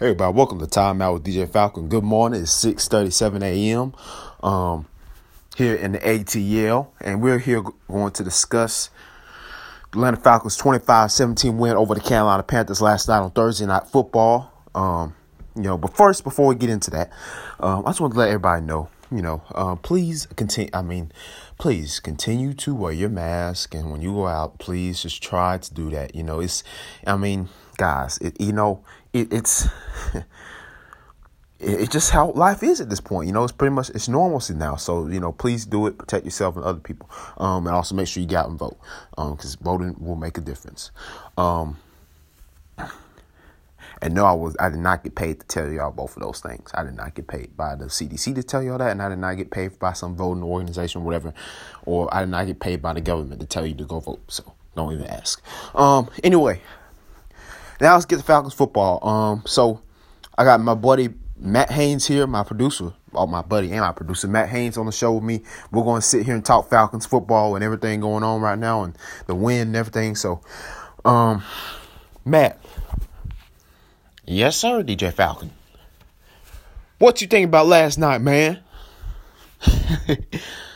Hey 0.00 0.06
everybody, 0.06 0.34
welcome 0.34 0.58
to 0.58 0.66
Time 0.66 1.00
Out 1.00 1.14
with 1.14 1.24
DJ 1.24 1.48
Falcon. 1.48 1.88
Good 1.88 2.02
morning. 2.02 2.42
It's 2.42 2.64
6:37 2.64 3.44
a.m. 3.44 3.94
Um, 4.42 4.86
here 5.54 5.76
in 5.76 5.92
the 5.92 6.00
ATL, 6.00 6.88
and 7.00 7.22
we're 7.22 7.38
here 7.38 7.62
going 7.86 8.10
to 8.14 8.24
discuss 8.24 8.90
the 9.92 9.98
Atlanta 9.98 10.16
Falcons 10.16 10.58
25-17 10.58 11.58
win 11.58 11.76
over 11.76 11.94
the 11.94 12.00
Carolina 12.00 12.42
Panthers 12.42 12.82
last 12.82 13.06
night 13.06 13.20
on 13.20 13.30
Thursday 13.30 13.66
Night 13.66 13.86
Football. 13.86 14.52
Um, 14.74 15.14
you 15.54 15.62
know, 15.62 15.78
but 15.78 15.96
first, 15.96 16.24
before 16.24 16.48
we 16.48 16.56
get 16.56 16.70
into 16.70 16.90
that, 16.90 17.12
um, 17.60 17.86
I 17.86 17.90
just 17.90 18.00
want 18.00 18.14
to 18.14 18.18
let 18.18 18.30
everybody 18.30 18.66
know, 18.66 18.88
you 19.12 19.22
know, 19.22 19.42
uh, 19.54 19.76
please 19.76 20.26
continue. 20.34 20.70
I 20.74 20.82
mean, 20.82 21.12
please 21.56 22.00
continue 22.00 22.52
to 22.54 22.74
wear 22.74 22.92
your 22.92 23.10
mask, 23.10 23.76
and 23.76 23.92
when 23.92 24.00
you 24.00 24.14
go 24.14 24.26
out, 24.26 24.58
please 24.58 25.02
just 25.04 25.22
try 25.22 25.58
to 25.58 25.72
do 25.72 25.88
that. 25.90 26.16
You 26.16 26.24
know, 26.24 26.40
it's, 26.40 26.64
I 27.06 27.16
mean, 27.16 27.48
guys, 27.76 28.18
it, 28.18 28.40
you 28.40 28.52
know 28.52 28.82
it, 29.14 29.32
it's 29.32 29.68
it's 31.60 31.92
just 31.92 32.10
how 32.10 32.32
life 32.32 32.62
is 32.62 32.80
at 32.80 32.90
this 32.90 33.00
point. 33.00 33.26
You 33.28 33.32
know, 33.32 33.44
it's 33.44 33.52
pretty 33.52 33.74
much 33.74 33.88
it's 33.90 34.08
normalcy 34.08 34.54
now. 34.54 34.76
So 34.76 35.06
you 35.06 35.20
know, 35.20 35.32
please 35.32 35.64
do 35.64 35.86
it. 35.86 35.96
Protect 35.96 36.24
yourself 36.24 36.56
and 36.56 36.64
other 36.64 36.80
people, 36.80 37.08
um, 37.38 37.66
and 37.66 37.74
also 37.74 37.94
make 37.94 38.08
sure 38.08 38.20
you 38.20 38.28
get 38.28 38.40
out 38.40 38.50
and 38.50 38.58
vote, 38.58 38.76
because 39.10 39.54
um, 39.56 39.60
voting 39.62 39.96
will 39.98 40.16
make 40.16 40.36
a 40.36 40.42
difference. 40.42 40.90
Um, 41.38 41.78
and 44.02 44.12
no, 44.12 44.26
I 44.26 44.32
was 44.32 44.56
I 44.58 44.68
did 44.68 44.80
not 44.80 45.04
get 45.04 45.14
paid 45.14 45.40
to 45.40 45.46
tell 45.46 45.70
y'all 45.70 45.92
both 45.92 46.16
of 46.16 46.22
those 46.22 46.40
things. 46.40 46.70
I 46.74 46.82
did 46.82 46.96
not 46.96 47.14
get 47.14 47.28
paid 47.28 47.56
by 47.56 47.76
the 47.76 47.86
CDC 47.86 48.34
to 48.34 48.42
tell 48.42 48.62
y'all 48.62 48.78
that, 48.78 48.90
and 48.90 49.00
I 49.00 49.08
did 49.08 49.18
not 49.18 49.36
get 49.36 49.50
paid 49.50 49.78
by 49.78 49.92
some 49.92 50.16
voting 50.16 50.42
organization, 50.42 51.02
or 51.02 51.04
whatever, 51.04 51.32
or 51.86 52.12
I 52.12 52.20
did 52.20 52.30
not 52.30 52.46
get 52.46 52.58
paid 52.60 52.82
by 52.82 52.92
the 52.92 53.00
government 53.00 53.40
to 53.40 53.46
tell 53.46 53.64
you 53.64 53.74
to 53.76 53.84
go 53.84 54.00
vote. 54.00 54.20
So 54.28 54.54
don't 54.74 54.92
even 54.92 55.06
ask. 55.06 55.40
Um, 55.74 56.10
anyway, 56.24 56.60
now 57.80 57.94
let's 57.94 58.04
get 58.04 58.16
to 58.16 58.22
Falcons 58.22 58.54
football. 58.54 59.06
Um, 59.06 59.42
so 59.46 59.82
I 60.36 60.44
got 60.44 60.60
my 60.60 60.74
buddy 60.74 61.10
Matt 61.36 61.70
Haines 61.70 62.06
here, 62.06 62.26
my 62.26 62.44
producer, 62.44 62.92
oh 63.12 63.26
my 63.26 63.42
buddy 63.42 63.70
and 63.72 63.80
my 63.80 63.92
producer 63.92 64.28
Matt 64.28 64.48
Haines 64.48 64.76
on 64.76 64.86
the 64.86 64.92
show 64.92 65.12
with 65.12 65.24
me. 65.24 65.42
We're 65.70 65.84
going 65.84 66.00
to 66.00 66.06
sit 66.06 66.24
here 66.24 66.34
and 66.34 66.44
talk 66.44 66.70
Falcons 66.70 67.06
football 67.06 67.54
and 67.54 67.64
everything 67.64 68.00
going 68.00 68.22
on 68.22 68.40
right 68.40 68.58
now 68.58 68.84
and 68.84 68.96
the 69.26 69.34
win 69.34 69.68
and 69.68 69.76
everything. 69.76 70.16
So, 70.16 70.40
um, 71.04 71.42
Matt. 72.24 72.58
Yes, 74.26 74.56
sir, 74.56 74.82
DJ 74.82 75.12
Falcon. 75.12 75.50
What 76.98 77.20
you 77.20 77.26
think 77.26 77.46
about 77.46 77.66
last 77.66 77.98
night, 77.98 78.22
man? 78.22 78.60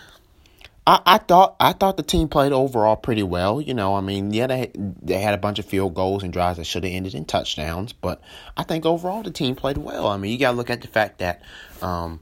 I, 0.89 1.03
I 1.05 1.19
thought 1.19 1.55
I 1.61 1.75
thought 1.75 1.99
the 1.99 2.03
team 2.03 2.29
played 2.29 2.51
overall 2.51 2.97
pretty 2.97 3.23
well. 3.23 3.61
You 3.61 3.75
know, 3.75 3.95
I 3.95 4.01
mean, 4.01 4.33
yeah, 4.33 4.47
they 4.47 4.71
they 4.75 5.21
had 5.21 5.35
a 5.35 5.39
bunch 5.39 5.59
of 5.59 5.67
field 5.67 5.93
goals 5.93 6.23
and 6.23 6.33
drives 6.33 6.57
that 6.57 6.65
should 6.65 6.83
have 6.83 6.93
ended 6.93 7.15
in 7.15 7.27
touchdowns, 7.27 7.93
but 7.93 8.23
I 8.57 8.63
think 8.63 8.87
overall 8.87 9.23
the 9.23 9.31
team 9.31 9.55
played 9.55 9.77
well. 9.77 10.07
I 10.07 10.17
mean, 10.17 10.33
you 10.33 10.39
got 10.39 10.53
to 10.53 10.57
look 10.57 10.71
at 10.71 10.81
the 10.81 10.89
fact 10.89 11.19
that 11.19 11.43
um, 11.83 12.21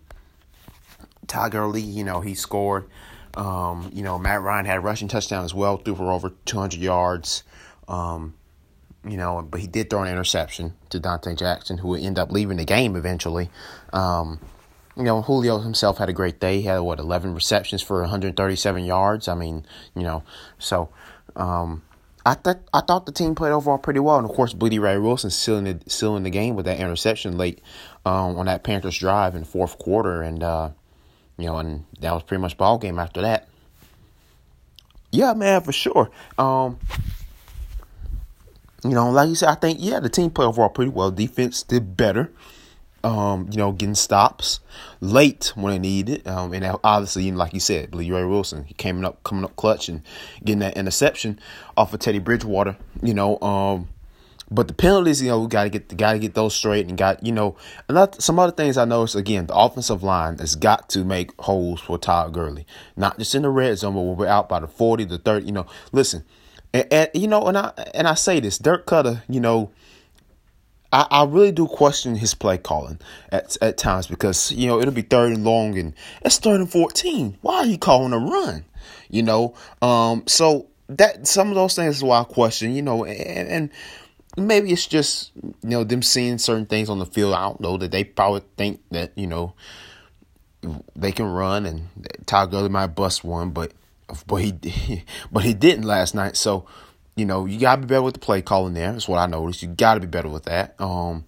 Gurley, 1.29 1.81
you 1.81 2.03
know, 2.03 2.21
he 2.21 2.35
scored. 2.35 2.89
Um, 3.35 3.91
you 3.95 4.03
know, 4.03 4.19
Matt 4.19 4.43
Ryan 4.43 4.67
had 4.67 4.79
a 4.79 4.81
rushing 4.81 5.07
touchdown 5.07 5.45
as 5.45 5.55
well, 5.55 5.77
threw 5.77 5.95
for 5.95 6.11
over 6.11 6.33
200 6.47 6.81
yards. 6.81 7.45
Um, 7.87 8.35
you 9.07 9.17
know, 9.17 9.47
but 9.49 9.61
he 9.61 9.69
did 9.69 9.91
throw 9.91 10.03
an 10.03 10.09
interception 10.09 10.75
to 10.91 10.99
Donte 10.99 11.39
Jackson, 11.39 11.79
who 11.79 11.89
would 11.89 12.01
end 12.01 12.19
up 12.19 12.33
leaving 12.33 12.57
the 12.57 12.65
game 12.65 12.97
eventually. 12.97 13.49
Um, 13.93 14.41
you 14.97 15.05
know, 15.05 15.23
Julio 15.23 15.59
himself 15.59 15.99
had 15.99 16.09
a 16.09 16.13
great 16.13 16.41
day. 16.41 16.61
He 16.61 16.67
had 16.67 16.79
what 16.79 16.99
eleven 16.99 17.35
receptions 17.35 17.83
for 17.83 18.01
137 18.01 18.85
yards. 18.85 19.29
I 19.29 19.35
mean, 19.35 19.67
you 19.95 20.03
know, 20.03 20.23
so 20.59 20.89
um, 21.37 21.83
I 22.25 22.35
thought 22.35 22.61
I 22.73 22.81
thought 22.81 23.05
the 23.05 23.13
team 23.13 23.35
played 23.35 23.53
overall 23.53 23.79
pretty 23.79 24.01
well, 24.01 24.17
and 24.17 24.29
of 24.29 24.35
course, 24.35 24.55
Blidi 24.55 24.81
Wreh-Wilson 24.81 25.31
sealing 25.31 25.65
the 25.65 25.79
sealing 25.91 26.23
the 26.23 26.31
game 26.31 26.57
with 26.57 26.65
that 26.65 26.81
interception 26.81 27.37
late 27.37 27.61
um, 28.07 28.39
on 28.39 28.47
that 28.47 28.65
Panthers 28.65 28.99
drive 28.99 29.35
in 29.35 29.43
the 29.43 29.47
fourth 29.47 29.79
quarter, 29.79 30.23
and 30.23 30.43
uh, 30.43 30.71
you 31.37 31.47
know, 31.47 31.59
and 31.59 31.85
that 32.01 32.13
was 32.13 32.23
pretty 32.23 32.41
much 32.41 32.57
ball 32.57 32.79
game 32.79 32.99
after 32.99 33.21
that. 33.21 33.49
Yeah, 35.13 35.35
man, 35.35 35.61
for 35.61 35.73
sure. 35.73 36.11
Um, 36.39 36.79
you 38.83 38.91
know, 38.91 39.11
like 39.11 39.29
you 39.29 39.35
said, 39.35 39.51
I 39.51 39.55
think 39.55 39.79
yeah, 39.81 40.01
the 40.01 40.09
team 40.09 40.31
played 40.31 40.47
overall 40.47 40.71
pretty 40.71 40.91
well. 40.91 41.11
Defense 41.11 41.63
did 41.63 41.97
better 41.97 42.33
um, 43.07 43.49
you 43.53 43.59
know, 43.59 43.73
getting 43.73 43.95
stops 43.95 44.61
late 45.01 45.53
when 45.55 45.73
they 45.73 45.79
needed 45.79 46.21
it. 46.21 46.27
Um, 46.27 46.53
and 46.53 46.77
obviously, 46.83 47.31
like 47.31 47.55
you 47.55 47.61
said, 47.61 47.95
Lee 47.95 48.11
Ray 48.11 48.25
Wilson, 48.25 48.65
he 48.65 48.75
came 48.75 49.05
up, 49.05 49.23
coming 49.23 49.45
up 49.45 49.55
clutch 49.57 49.89
and 49.89 50.03
getting 50.45 50.59
that 50.59 50.77
interception 50.77 51.39
off 51.77 51.95
of 51.95 52.01
Teddy 52.01 52.19
Bridgewater, 52.19 52.77
you 53.03 53.15
know, 53.15 53.39
um, 53.41 53.89
but 54.51 54.69
the 54.69 54.75
penalties, 54.75 55.23
you 55.23 55.29
know, 55.29 55.41
we 55.41 55.49
got 55.49 55.65
to 55.65 55.71
get 55.71 55.97
got 55.97 56.13
to 56.13 56.19
get 56.21 56.35
those 56.35 56.55
straight, 56.55 56.87
and 56.89 56.97
got 56.97 57.25
you 57.25 57.33
know, 57.33 57.57
another, 57.89 58.21
some 58.21 58.39
other 58.39 58.53
things 58.53 58.77
I 58.77 58.85
noticed. 58.85 59.17
Again, 59.17 59.47
the 59.47 59.55
offensive 59.57 60.05
line 60.05 60.39
has 60.39 60.55
got 60.55 60.89
to 60.91 61.05
make 61.05 61.33
holes 61.41 61.81
for 61.81 61.99
Todd 61.99 62.33
Gurley, 62.33 62.65
not 62.97 63.19
just 63.19 63.35
in 63.35 63.43
the 63.43 63.51
red 63.51 63.77
zone, 63.79 63.95
but 63.95 64.03
when 64.03 64.17
we're 64.17 64.29
out 64.29 64.49
by 64.49 64.61
the 64.61 64.69
forty, 64.69 65.05
the 65.05 65.19
thirty. 65.19 65.47
You 65.47 65.53
know, 65.53 65.67
listen, 65.91 66.25
and, 66.73 66.87
and 66.93 67.11
you 67.13 67.27
know, 67.27 67.43
and 67.47 67.59
I 67.59 67.73
and 67.93 68.07
I 68.07 68.15
say 68.15 68.39
this, 68.39 68.59
Dirk 68.59 68.87
Koetter, 68.87 69.23
you 69.29 69.41
know, 69.41 69.73
I, 70.93 71.07
I 71.11 71.25
really 71.25 71.53
do 71.53 71.67
question 71.67 72.15
his 72.15 72.35
play 72.35 72.59
calling 72.59 72.99
at 73.31 73.57
at 73.61 73.77
times 73.77 74.07
because 74.07 74.53
you 74.53 74.67
know 74.67 74.81
it'll 74.81 74.95
be 74.95 75.03
third 75.03 75.33
and 75.33 75.45
long 75.45 75.79
and 75.79 75.95
it's 76.23 76.39
third 76.39 76.61
and 76.61 76.71
fourteen. 76.71 77.37
Why 77.43 77.57
are 77.57 77.67
you 77.67 77.79
calling 77.79 78.13
a 78.13 78.19
run? 78.19 78.65
You 79.09 79.23
know, 79.23 79.55
um, 79.83 80.25
so 80.27 80.69
that 80.89 81.27
some 81.27 81.49
of 81.49 81.55
those 81.55 81.75
things 81.75 81.97
is 81.97 82.03
why 82.03 82.21
I 82.21 82.25
question. 82.25 82.73
You 82.73 82.83
know, 82.83 83.05
and, 83.05 83.49
and 83.49 83.71
maybe 84.37 84.73
it's 84.73 84.87
just 84.87 85.33
you 85.37 85.71
know 85.71 85.85
them 85.85 86.03
seeing 86.03 86.39
certain 86.39 86.67
things 86.67 86.89
on 86.89 86.99
the 86.99 87.07
field. 87.07 87.35
I 87.35 87.43
don't 87.43 87.61
know 87.61 87.77
that 87.79 87.91
they 87.91 88.05
probably 88.05 88.43
think 88.57 88.81
that 88.91 89.13
you 89.17 89.27
know 89.27 89.55
they 90.95 91.13
can 91.13 91.27
run 91.27 91.67
and 91.67 91.89
Todd 92.27 92.51
Gurley 92.51 92.69
might 92.69 92.89
bust 92.89 93.25
one, 93.25 93.51
but 93.51 93.73
but 94.27 94.37
he 94.37 95.05
but 95.33 95.45
he 95.45 95.55
didn't 95.55 95.85
last 95.85 96.15
night. 96.15 96.37
So 96.37 96.67
you 97.17 97.25
know, 97.25 97.47
you 97.47 97.59
gotta 97.59 97.81
be 97.81 97.87
better 97.87 98.03
with 98.03 98.15
the 98.15 98.21
play 98.21 98.43
calling 98.43 98.75
there. 98.75 98.93
That's 98.93 99.09
what 99.09 99.19
I 99.19 99.27
noticed. 99.27 99.63
You 99.63 99.69
gotta 99.69 100.01
be 100.01 100.07
better 100.07 100.29
with 100.29 100.45
that. 100.45 100.79
Um, 100.81 101.25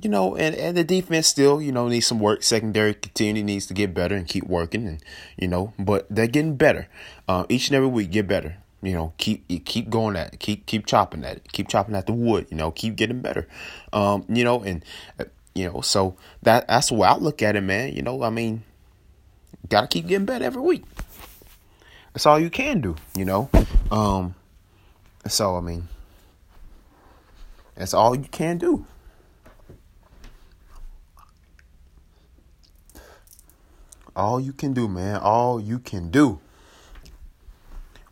you 0.00 0.10
know, 0.10 0.36
and, 0.36 0.54
and 0.54 0.76
the 0.76 0.84
defense 0.84 1.26
still, 1.26 1.60
you 1.60 1.72
know, 1.72 1.88
needs 1.88 2.06
some 2.06 2.20
work. 2.20 2.42
Secondary 2.42 2.94
continually 2.94 3.42
needs 3.42 3.66
to 3.66 3.74
get 3.74 3.94
better 3.94 4.14
and 4.14 4.28
keep 4.28 4.44
working, 4.44 4.86
and 4.86 5.02
you 5.36 5.48
know, 5.48 5.72
but 5.78 6.06
they're 6.10 6.26
getting 6.26 6.56
better. 6.56 6.88
Uh, 7.26 7.46
each 7.48 7.68
and 7.68 7.76
every 7.76 7.88
week, 7.88 8.10
get 8.10 8.28
better. 8.28 8.56
You 8.82 8.92
know, 8.92 9.12
keep 9.18 9.46
keep 9.64 9.90
going 9.90 10.16
at 10.16 10.34
it. 10.34 10.40
Keep 10.40 10.66
keep 10.66 10.86
chopping 10.86 11.24
at 11.24 11.38
it. 11.38 11.52
Keep 11.52 11.68
chopping 11.68 11.96
at 11.96 12.06
the 12.06 12.12
wood. 12.12 12.46
You 12.50 12.56
know, 12.56 12.70
keep 12.70 12.94
getting 12.96 13.20
better. 13.20 13.48
Um, 13.92 14.24
you 14.28 14.44
know, 14.44 14.62
and 14.62 14.84
uh, 15.18 15.24
you 15.54 15.70
know, 15.70 15.80
so 15.80 16.16
that 16.42 16.68
that's 16.68 16.88
the 16.88 16.94
way 16.94 17.08
I 17.08 17.16
look 17.16 17.42
at 17.42 17.56
it, 17.56 17.62
man. 17.62 17.92
You 17.94 18.02
know, 18.02 18.22
I 18.22 18.30
mean, 18.30 18.62
gotta 19.68 19.88
keep 19.88 20.06
getting 20.06 20.26
better 20.26 20.44
every 20.44 20.62
week. 20.62 20.84
That's 22.12 22.26
all 22.26 22.38
you 22.38 22.50
can 22.50 22.80
do. 22.80 22.94
You 23.16 23.24
know, 23.24 23.50
um, 23.90 24.36
so, 25.26 25.56
I 25.56 25.60
mean, 25.60 25.88
that's 27.74 27.94
all 27.94 28.14
you 28.14 28.28
can 28.30 28.58
do. 28.58 28.86
All 34.16 34.40
you 34.40 34.52
can 34.52 34.72
do, 34.72 34.88
man. 34.88 35.20
All 35.20 35.60
you 35.60 35.78
can 35.78 36.10
do. 36.10 36.40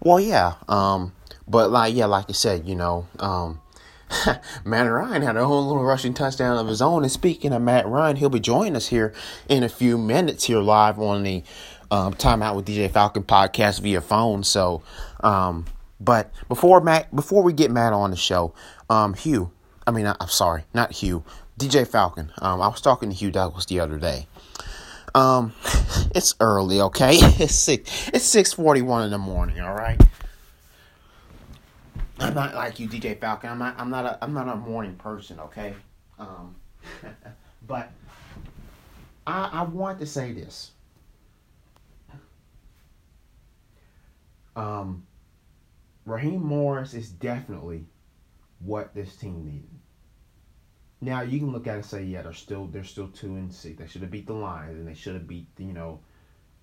Well, 0.01 0.21
yeah. 0.21 0.55
Um, 0.69 1.13
but 1.49 1.71
like, 1.71 1.95
yeah, 1.95 2.07
like 2.07 2.29
you 2.29 2.35
said, 2.35 2.69
you 2.69 2.77
know, 2.77 3.09
um, 3.19 3.61
Matt 4.65 4.91
Ryan 4.91 5.23
had 5.23 5.37
a 5.37 5.45
whole 5.45 5.67
little 5.67 5.83
rushing 5.83 6.15
touchdown 6.15 6.59
of 6.59 6.69
his 6.69 6.81
own. 6.81 7.03
And 7.03 7.11
speaking 7.11 7.53
of 7.53 7.61
Matt 7.63 7.89
Ryan, 7.89 8.17
he'll 8.17 8.29
be 8.29 8.39
joining 8.39 8.77
us 8.77 8.87
here 8.89 9.13
in 9.49 9.65
a 9.65 9.69
few 9.69 9.99
minutes 9.99 10.45
here 10.45 10.61
live 10.61 11.01
on 11.01 11.25
the 11.25 11.43
um, 11.91 12.15
Time 12.15 12.43
Out 12.43 12.55
with 12.55 12.67
DJ 12.67 12.89
Falcon 12.89 13.25
podcast 13.25 13.81
via 13.81 14.01
phone. 14.01 14.45
So, 14.45 14.83
um, 15.21 15.67
but 16.01 16.31
before 16.49 16.81
Matt, 16.81 17.15
before 17.15 17.43
we 17.43 17.53
get 17.53 17.71
Matt 17.71 17.93
on 17.93 18.11
the 18.11 18.17
show, 18.17 18.55
um, 18.91 19.15
Hugh, 19.15 19.51
I 19.87 19.91
mean, 19.91 20.07
I'm 20.07 20.29
sorry, 20.29 20.65
not 20.75 20.93
Hugh, 20.93 21.25
DJ 21.59 21.87
Falcon. 21.87 22.33
Um, 22.41 22.61
I 22.61 22.69
was 22.69 22.81
talking 22.81 23.09
to 23.09 23.15
Hugh 23.15 23.31
Douglas 23.31 23.67
the 23.67 23.81
other 23.81 23.99
day. 23.99 24.27
Um, 25.15 25.55
it's 26.15 26.35
early, 26.41 26.81
okay? 26.83 27.19
It's 27.39 27.55
six. 27.55 28.09
It's 28.13 28.25
six 28.25 28.53
forty 28.53 28.83
one 28.83 29.05
in 29.05 29.11
the 29.11 29.19
morning. 29.19 29.61
All 29.61 29.75
right. 29.75 30.01
I'm 32.19 32.35
not 32.35 32.55
like 32.55 32.81
you, 32.81 32.89
DJ 32.89 33.19
Falcon. 33.19 33.51
I'm 33.51 33.59
not. 33.59 33.75
I'm 33.79 33.91
not 33.91 34.05
a. 34.05 34.19
I'm 34.23 34.35
not 34.35 34.49
a 34.49 34.57
morning 34.57 34.95
person. 34.97 35.39
Okay. 35.41 35.75
Um, 36.19 36.55
but 37.67 37.91
I 39.27 39.51
I 39.53 39.63
want 39.63 39.99
to 40.01 40.07
say 40.07 40.33
this. 40.33 40.73
Um, 44.55 45.07
Raheem 46.07 46.43
Morris 46.43 46.95
is 46.95 47.11
definitely 47.11 47.85
what 48.61 48.95
this 48.95 49.17
team 49.17 49.45
needed. 49.45 49.69
Now 51.01 51.21
you 51.23 51.39
can 51.41 51.53
look 51.53 51.67
at 51.67 51.73
it 51.73 51.77
and 51.77 51.85
say, 51.85 52.05
yeah, 52.05 52.23
they're 52.23 52.33
still 52.33 52.67
they're 52.67 52.85
still 52.85 53.09
two 53.09 53.35
and 53.35 53.53
six. 53.53 53.79
They 53.79 53.87
should 53.87 54.03
have 54.03 54.11
beat 54.11 54.27
the 54.27 54.33
Lions 54.33 54.79
and 54.79 54.89
they 54.89 54.95
should 54.95 55.15
have 55.15 55.29
beat 55.29 55.49
you 55.59 55.73
know, 55.73 56.01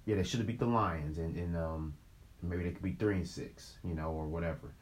yeah, 0.06 0.16
they 0.16 0.24
should 0.24 0.40
have 0.40 0.48
beat 0.48 0.60
the 0.60 0.66
Lions 0.66 1.18
and, 1.19 1.36
and 1.36 1.56
um 1.56 1.94
maybe 2.42 2.63
they 2.63 2.72
could 2.72 2.81
be 2.81 2.94
three 2.94 3.16
and 3.16 3.28
six, 3.28 3.75
you 3.84 3.94
know, 3.94 4.10
or 4.10 4.25
whatever. 4.25 4.74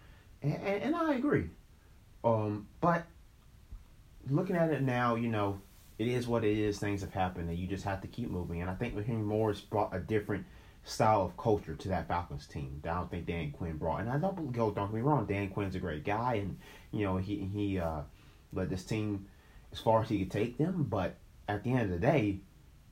And 0.42 0.56
and, 0.56 0.84
and 0.84 0.96
I 0.96 1.16
agree. 1.16 1.50
Um, 2.24 2.68
but 2.80 3.06
looking 4.30 4.56
at 4.56 4.72
it 4.72 4.84
now, 4.84 5.16
you 5.16 5.28
know, 5.28 5.60
it 5.98 6.08
is 6.08 6.28
what 6.28 6.44
it 6.44 6.58
is. 6.58 6.80
Things 6.80 7.02
have 7.02 7.14
happened, 7.14 7.50
and 7.50 7.58
you 7.58 7.68
just 7.68 7.84
have 7.84 8.02
to 8.02 8.08
keep 8.08 8.30
moving. 8.30 8.62
And 8.62 8.70
I 8.70 8.76
think 8.76 8.96
Raheem 8.96 9.26
Morris 9.26 9.62
brought 9.62 9.96
a 9.96 10.00
different 10.00 10.46
style 10.84 11.24
of 11.24 11.38
culture 11.38 11.76
to 11.76 11.88
that 11.90 12.08
Falcons 12.08 12.48
team. 12.48 12.82
I 12.84 12.88
don't 12.88 13.12
think 13.12 13.26
Dan 13.26 13.52
Quinn 13.52 13.78
brought. 13.78 14.02
And 14.02 14.10
I 14.10 14.18
don't 14.18 14.52
go. 14.52 14.72
Don't 14.72 14.88
get 14.88 14.96
me 14.96 15.02
wrong. 15.02 15.26
Dan 15.26 15.50
Quinn's 15.50 15.76
a 15.76 15.80
great 15.80 16.04
guy, 16.04 16.36
and 16.36 16.58
you 16.92 17.06
know 17.06 17.18
he 17.18 17.50
he 17.54 17.80
uh, 17.80 18.02
led 18.54 18.70
this 18.70 18.84
team 18.84 19.28
as 19.72 19.80
far 19.80 20.02
as 20.02 20.10
he 20.10 20.20
could 20.20 20.32
take 20.32 20.58
them. 20.58 20.84
But 20.90 21.16
at 21.48 21.64
the 21.64 21.72
end 21.72 21.82
of 21.84 21.90
the 21.90 22.00
day, 22.00 22.40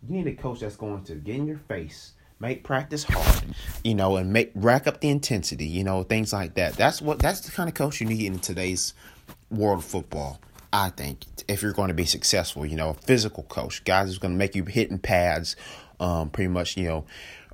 you 0.07 0.15
need 0.15 0.27
a 0.27 0.35
coach 0.35 0.59
that's 0.59 0.75
going 0.75 1.03
to 1.05 1.15
get 1.15 1.35
in 1.35 1.47
your 1.47 1.57
face, 1.57 2.13
make 2.39 2.63
practice 2.63 3.03
hard, 3.03 3.55
you 3.83 3.95
know, 3.95 4.17
and 4.17 4.31
make 4.31 4.51
rack 4.55 4.87
up 4.87 5.01
the 5.01 5.09
intensity, 5.09 5.65
you 5.65 5.83
know, 5.83 6.03
things 6.03 6.31
like 6.31 6.55
that. 6.55 6.73
That's 6.73 7.01
what 7.01 7.19
that's 7.19 7.41
the 7.41 7.51
kind 7.51 7.69
of 7.69 7.75
coach 7.75 8.01
you 8.01 8.07
need 8.07 8.25
in 8.25 8.39
today's 8.39 8.93
world 9.49 9.79
of 9.79 9.85
football. 9.85 10.39
I 10.71 10.89
think 10.89 11.25
if 11.47 11.63
you're 11.63 11.73
going 11.73 11.87
to 11.87 11.95
be 11.95 12.05
successful, 12.05 12.63
you 12.65 12.75
know, 12.75 12.89
a 12.89 12.93
physical 12.93 13.43
coach, 13.43 13.83
guys 13.85 14.07
who's 14.07 14.19
going 14.19 14.33
to 14.33 14.37
make 14.37 14.53
you 14.53 14.65
hitting 14.65 14.99
pads, 14.99 15.55
um, 15.99 16.29
pretty 16.29 16.49
much, 16.49 16.77
you 16.77 16.87
know, 16.87 17.05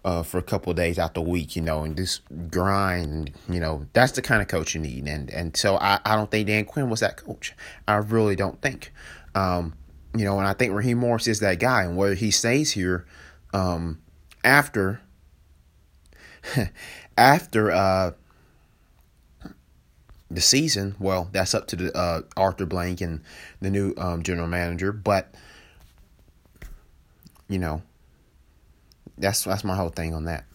uh, 0.05 0.21
for 0.21 0.37
a 0.37 0.43
couple 0.43 0.71
days 0.75 0.99
out 0.99 1.15
the 1.15 1.21
week, 1.21 1.55
you 1.55 1.63
know, 1.63 1.83
and 1.83 1.97
just 1.97 2.21
grind, 2.51 3.31
you 3.49 3.59
know, 3.59 3.87
that's 3.93 4.11
the 4.11 4.21
kind 4.21 4.39
of 4.39 4.47
coach 4.47 4.75
you 4.75 4.79
need. 4.79 5.07
And 5.07 5.31
and 5.31 5.57
so 5.57 5.77
I, 5.77 5.99
I 6.05 6.15
don't 6.15 6.29
think 6.29 6.47
Dan 6.47 6.63
Quinn 6.65 6.91
was 6.91 6.99
that 6.99 7.17
coach. 7.17 7.53
I 7.87 7.95
really 7.95 8.35
don't 8.35 8.61
think. 8.61 8.93
Um, 9.33 9.73
you 10.15 10.23
know, 10.23 10.37
and 10.37 10.47
I 10.47 10.53
think 10.53 10.73
Raheem 10.73 10.99
Morris 10.99 11.27
is 11.27 11.39
that 11.39 11.59
guy, 11.59 11.83
and 11.83 11.97
whether 11.97 12.13
he 12.13 12.29
stays 12.29 12.71
here 12.71 13.05
um, 13.51 13.99
after 14.43 15.01
after 17.17 17.71
uh, 17.71 18.11
the 20.29 20.41
season, 20.41 20.95
well, 20.99 21.29
that's 21.31 21.55
up 21.55 21.65
to 21.67 21.75
the 21.75 21.97
uh, 21.97 22.21
Arthur 22.37 22.67
Blank 22.67 23.01
and 23.01 23.21
the 23.59 23.71
new 23.71 23.95
um, 23.97 24.21
general 24.21 24.47
manager. 24.47 24.91
But 24.91 25.33
you 27.49 27.57
know, 27.57 27.81
that's 29.17 29.43
that's 29.43 29.63
my 29.63 29.75
whole 29.75 29.89
thing 29.89 30.13
on 30.13 30.25
that. 30.25 30.45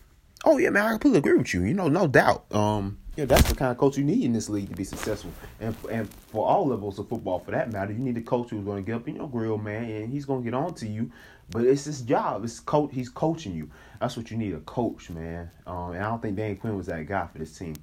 Oh 0.45 0.59
yeah, 0.59 0.71
man, 0.71 0.87
I 0.87 0.91
completely 0.91 1.19
agree 1.19 1.37
with 1.37 1.53
you. 1.53 1.63
You 1.63 1.75
know, 1.75 1.89
no 1.89 2.07
doubt. 2.07 2.53
Um, 2.55 2.99
know, 3.21 3.27
that's 3.27 3.49
the 3.49 3.55
kind 3.55 3.71
of 3.71 3.79
coach 3.79 3.97
you 3.97 4.05
need 4.05 4.25
in 4.25 4.33
this 4.33 4.49
league 4.49 4.69
to 4.69 4.77
be 4.77 4.85
successful, 4.85 5.33
and 5.61 5.75
and 5.91 6.09
for 6.33 6.47
all 6.47 6.67
levels 6.67 6.99
of 6.99 7.09
football, 7.09 7.39
for 7.39 7.51
that 7.53 7.73
matter, 7.73 7.93
you 7.93 7.99
need 7.99 8.17
a 8.17 8.23
coach 8.23 8.51
who's 8.51 8.65
going 8.65 8.83
to 8.83 8.87
get 8.87 8.97
up 8.97 9.09
in 9.09 9.17
your 9.17 9.29
grill, 9.29 9.59
man, 9.59 9.85
and 9.85 10.13
he's 10.13 10.25
going 10.25 10.43
to 10.43 10.45
get 10.45 10.55
on 10.55 10.75
to 10.75 10.87
you. 10.87 11.11
But 11.51 11.65
it's 11.65 11.85
his 11.85 12.03
job. 12.03 12.45
It's 12.45 12.61
coach. 12.61 12.91
He's 12.93 13.09
coaching 13.09 13.55
you. 13.55 13.71
That's 14.01 14.17
what 14.17 14.31
you 14.31 14.37
need 14.37 14.55
a 14.55 14.61
coach, 14.61 15.11
man. 15.11 15.51
Um, 15.67 15.93
and 15.93 16.05
I 16.05 16.09
don't 16.09 16.23
think 16.23 16.37
Dan 16.37 16.57
Quinn 16.57 16.77
was 16.77 16.87
that 16.87 17.07
guy 17.07 17.27
for 17.27 17.39
this 17.39 17.57
team. 17.57 17.75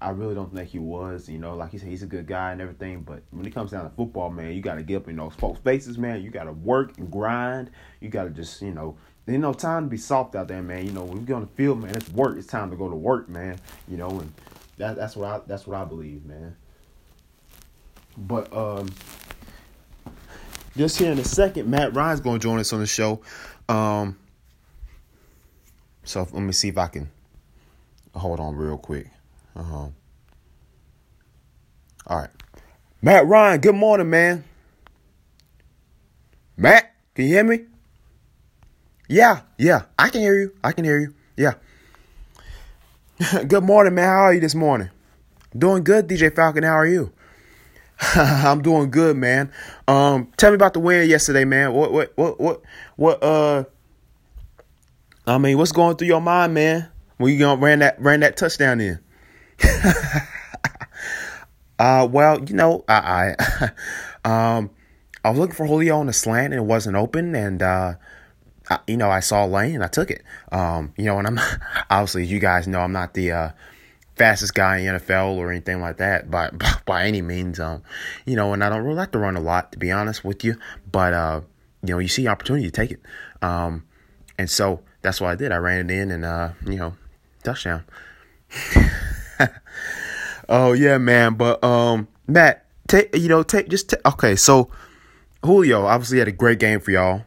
I 0.00 0.10
really 0.10 0.36
don't 0.36 0.54
think 0.54 0.68
he 0.68 0.78
was. 0.78 1.28
You 1.28 1.38
know, 1.38 1.56
like 1.56 1.72
he 1.72 1.78
said, 1.78 1.88
he's 1.88 2.04
a 2.04 2.06
good 2.06 2.28
guy 2.28 2.52
and 2.52 2.60
everything. 2.60 3.02
But 3.02 3.22
when 3.30 3.44
it 3.44 3.52
comes 3.52 3.72
down 3.72 3.82
to 3.84 3.90
football, 3.90 4.30
man, 4.30 4.52
you 4.52 4.62
got 4.62 4.76
to 4.76 4.84
get 4.84 4.98
up 4.98 5.08
in 5.08 5.16
those 5.16 5.34
folks' 5.34 5.60
faces, 5.60 5.98
man. 5.98 6.22
You 6.22 6.30
got 6.30 6.44
to 6.44 6.52
work 6.52 6.96
and 6.98 7.10
grind. 7.10 7.70
You 8.00 8.08
got 8.08 8.24
to 8.24 8.30
just, 8.30 8.62
you 8.62 8.72
know, 8.72 8.96
there's 9.28 9.40
no 9.42 9.52
time 9.52 9.84
to 9.84 9.90
be 9.90 9.98
soft 9.98 10.34
out 10.34 10.48
there, 10.48 10.62
man. 10.62 10.86
You 10.86 10.92
know, 10.92 11.04
when 11.04 11.18
we 11.18 11.24
get 11.24 11.34
on 11.34 11.42
the 11.42 11.48
field, 11.48 11.82
man, 11.82 11.94
it's 11.94 12.08
work. 12.08 12.38
It's 12.38 12.46
time 12.46 12.70
to 12.70 12.76
go 12.76 12.88
to 12.88 12.96
work, 12.96 13.28
man. 13.28 13.58
You 13.86 13.98
know, 13.98 14.08
and 14.08 14.32
that, 14.78 14.96
that's 14.96 15.16
what 15.16 15.28
I 15.30 15.40
that's 15.46 15.66
what 15.66 15.78
I 15.78 15.84
believe, 15.84 16.24
man. 16.24 16.56
But 18.16 18.50
um, 18.56 18.88
just 20.78 20.98
here 20.98 21.12
in 21.12 21.18
a 21.18 21.24
second, 21.24 21.68
Matt 21.68 21.94
Ryan's 21.94 22.20
going 22.20 22.40
to 22.40 22.42
join 22.42 22.58
us 22.58 22.72
on 22.72 22.80
the 22.80 22.86
show. 22.86 23.20
Um, 23.68 24.18
so 26.04 26.26
let 26.32 26.40
me 26.40 26.52
see 26.52 26.68
if 26.68 26.78
I 26.78 26.86
can 26.86 27.10
hold 28.14 28.40
on 28.40 28.56
real 28.56 28.78
quick. 28.78 29.10
Uh-huh. 29.54 29.88
All 32.06 32.18
right. 32.18 32.30
Matt 33.02 33.26
Ryan, 33.26 33.60
good 33.60 33.74
morning, 33.74 34.08
man. 34.08 34.42
Matt, 36.56 36.94
can 37.14 37.26
you 37.26 37.34
hear 37.34 37.44
me? 37.44 37.66
Yeah, 39.08 39.40
yeah, 39.56 39.84
I 39.98 40.10
can 40.10 40.20
hear 40.20 40.38
you. 40.38 40.52
I 40.62 40.72
can 40.72 40.84
hear 40.84 41.00
you. 41.00 41.14
Yeah. 41.34 41.54
good 43.48 43.64
morning, 43.64 43.94
man. 43.94 44.04
How 44.04 44.24
are 44.24 44.34
you 44.34 44.40
this 44.40 44.54
morning? 44.54 44.90
Doing 45.56 45.82
good, 45.82 46.06
DJ 46.06 46.34
Falcon. 46.36 46.62
How 46.62 46.74
are 46.74 46.86
you? 46.86 47.10
I'm 48.14 48.60
doing 48.60 48.90
good, 48.90 49.16
man. 49.16 49.50
Um, 49.88 50.30
tell 50.36 50.50
me 50.50 50.56
about 50.56 50.74
the 50.74 50.80
win 50.80 51.08
yesterday, 51.08 51.46
man. 51.46 51.72
What, 51.72 51.90
what, 51.90 52.12
what, 52.16 52.38
what, 52.38 52.62
what? 52.96 53.22
Uh, 53.22 53.64
I 55.26 55.38
mean, 55.38 55.56
what's 55.56 55.72
going 55.72 55.96
through 55.96 56.08
your 56.08 56.20
mind, 56.20 56.52
man? 56.52 56.90
When 57.16 57.32
you 57.32 57.38
gonna 57.38 57.58
ran 57.58 57.78
that 57.78 57.98
ran 58.00 58.20
that 58.20 58.36
touchdown 58.36 58.78
in? 58.78 58.98
uh, 61.78 62.06
well, 62.10 62.44
you 62.44 62.54
know, 62.54 62.84
I, 62.86 63.34
I, 63.40 64.56
um, 64.58 64.70
I 65.24 65.30
was 65.30 65.38
looking 65.38 65.56
for 65.56 65.66
Julio 65.66 65.96
on 65.98 66.06
the 66.06 66.12
slant 66.12 66.52
and 66.52 66.62
it 66.62 66.66
wasn't 66.66 66.96
open, 66.96 67.34
and 67.34 67.62
uh, 67.62 67.94
I, 68.70 68.78
you 68.86 68.96
know, 68.96 69.10
I 69.10 69.20
saw 69.20 69.44
lane 69.44 69.82
I 69.82 69.88
took 69.88 70.10
it. 70.10 70.22
Um, 70.52 70.92
you 70.96 71.04
know, 71.04 71.18
and 71.18 71.26
I'm 71.26 71.40
obviously, 71.90 72.26
you 72.26 72.38
guys 72.38 72.66
know, 72.66 72.80
I'm 72.80 72.92
not 72.92 73.14
the 73.14 73.32
uh, 73.32 73.50
fastest 74.16 74.54
guy 74.54 74.78
in 74.78 74.96
NFL 74.96 75.36
or 75.36 75.50
anything 75.50 75.80
like 75.80 75.98
that, 75.98 76.30
by 76.30 76.50
by 76.84 77.06
any 77.06 77.22
means. 77.22 77.60
Um, 77.60 77.82
you 78.26 78.36
know, 78.36 78.52
and 78.52 78.62
I 78.62 78.68
don't 78.68 78.82
really 78.82 78.96
like 78.96 79.12
to 79.12 79.18
run 79.18 79.36
a 79.36 79.40
lot, 79.40 79.72
to 79.72 79.78
be 79.78 79.90
honest 79.90 80.24
with 80.24 80.44
you. 80.44 80.56
But 80.90 81.12
uh, 81.12 81.40
you 81.82 81.90
know, 81.94 81.98
you 81.98 82.08
see 82.08 82.26
opportunity, 82.26 82.66
to 82.66 82.72
take 82.72 82.90
it. 82.90 83.00
Um, 83.42 83.84
and 84.38 84.50
so 84.50 84.82
that's 85.02 85.20
what 85.20 85.30
I 85.30 85.34
did. 85.34 85.52
I 85.52 85.56
ran 85.56 85.90
it 85.90 85.94
in, 85.94 86.10
and 86.10 86.24
uh, 86.24 86.50
you 86.66 86.76
know, 86.76 86.96
touchdown. 87.42 87.84
oh 90.48 90.72
yeah, 90.72 90.98
man. 90.98 91.34
But 91.34 91.62
um, 91.62 92.08
Matt, 92.26 92.66
take 92.88 93.14
you 93.16 93.28
know, 93.28 93.42
take 93.42 93.68
just 93.68 93.90
t- 93.90 93.96
okay. 94.04 94.36
So 94.36 94.70
Julio 95.44 95.86
obviously 95.86 96.18
had 96.18 96.28
a 96.28 96.32
great 96.32 96.58
game 96.58 96.80
for 96.80 96.90
y'all 96.90 97.24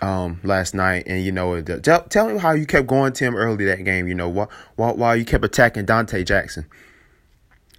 um 0.00 0.40
last 0.42 0.74
night, 0.74 1.04
and 1.06 1.24
you 1.24 1.32
know, 1.32 1.60
tell 1.60 2.02
tell 2.04 2.28
me 2.28 2.38
how 2.38 2.52
you 2.52 2.66
kept 2.66 2.86
going 2.86 3.12
to 3.12 3.24
him 3.24 3.36
early 3.36 3.64
that 3.66 3.84
game. 3.84 4.08
You 4.08 4.14
know, 4.14 4.28
while 4.28 4.96
while 4.96 5.16
you 5.16 5.24
kept 5.24 5.44
attacking 5.44 5.86
Donte 5.86 6.24
Jackson. 6.24 6.66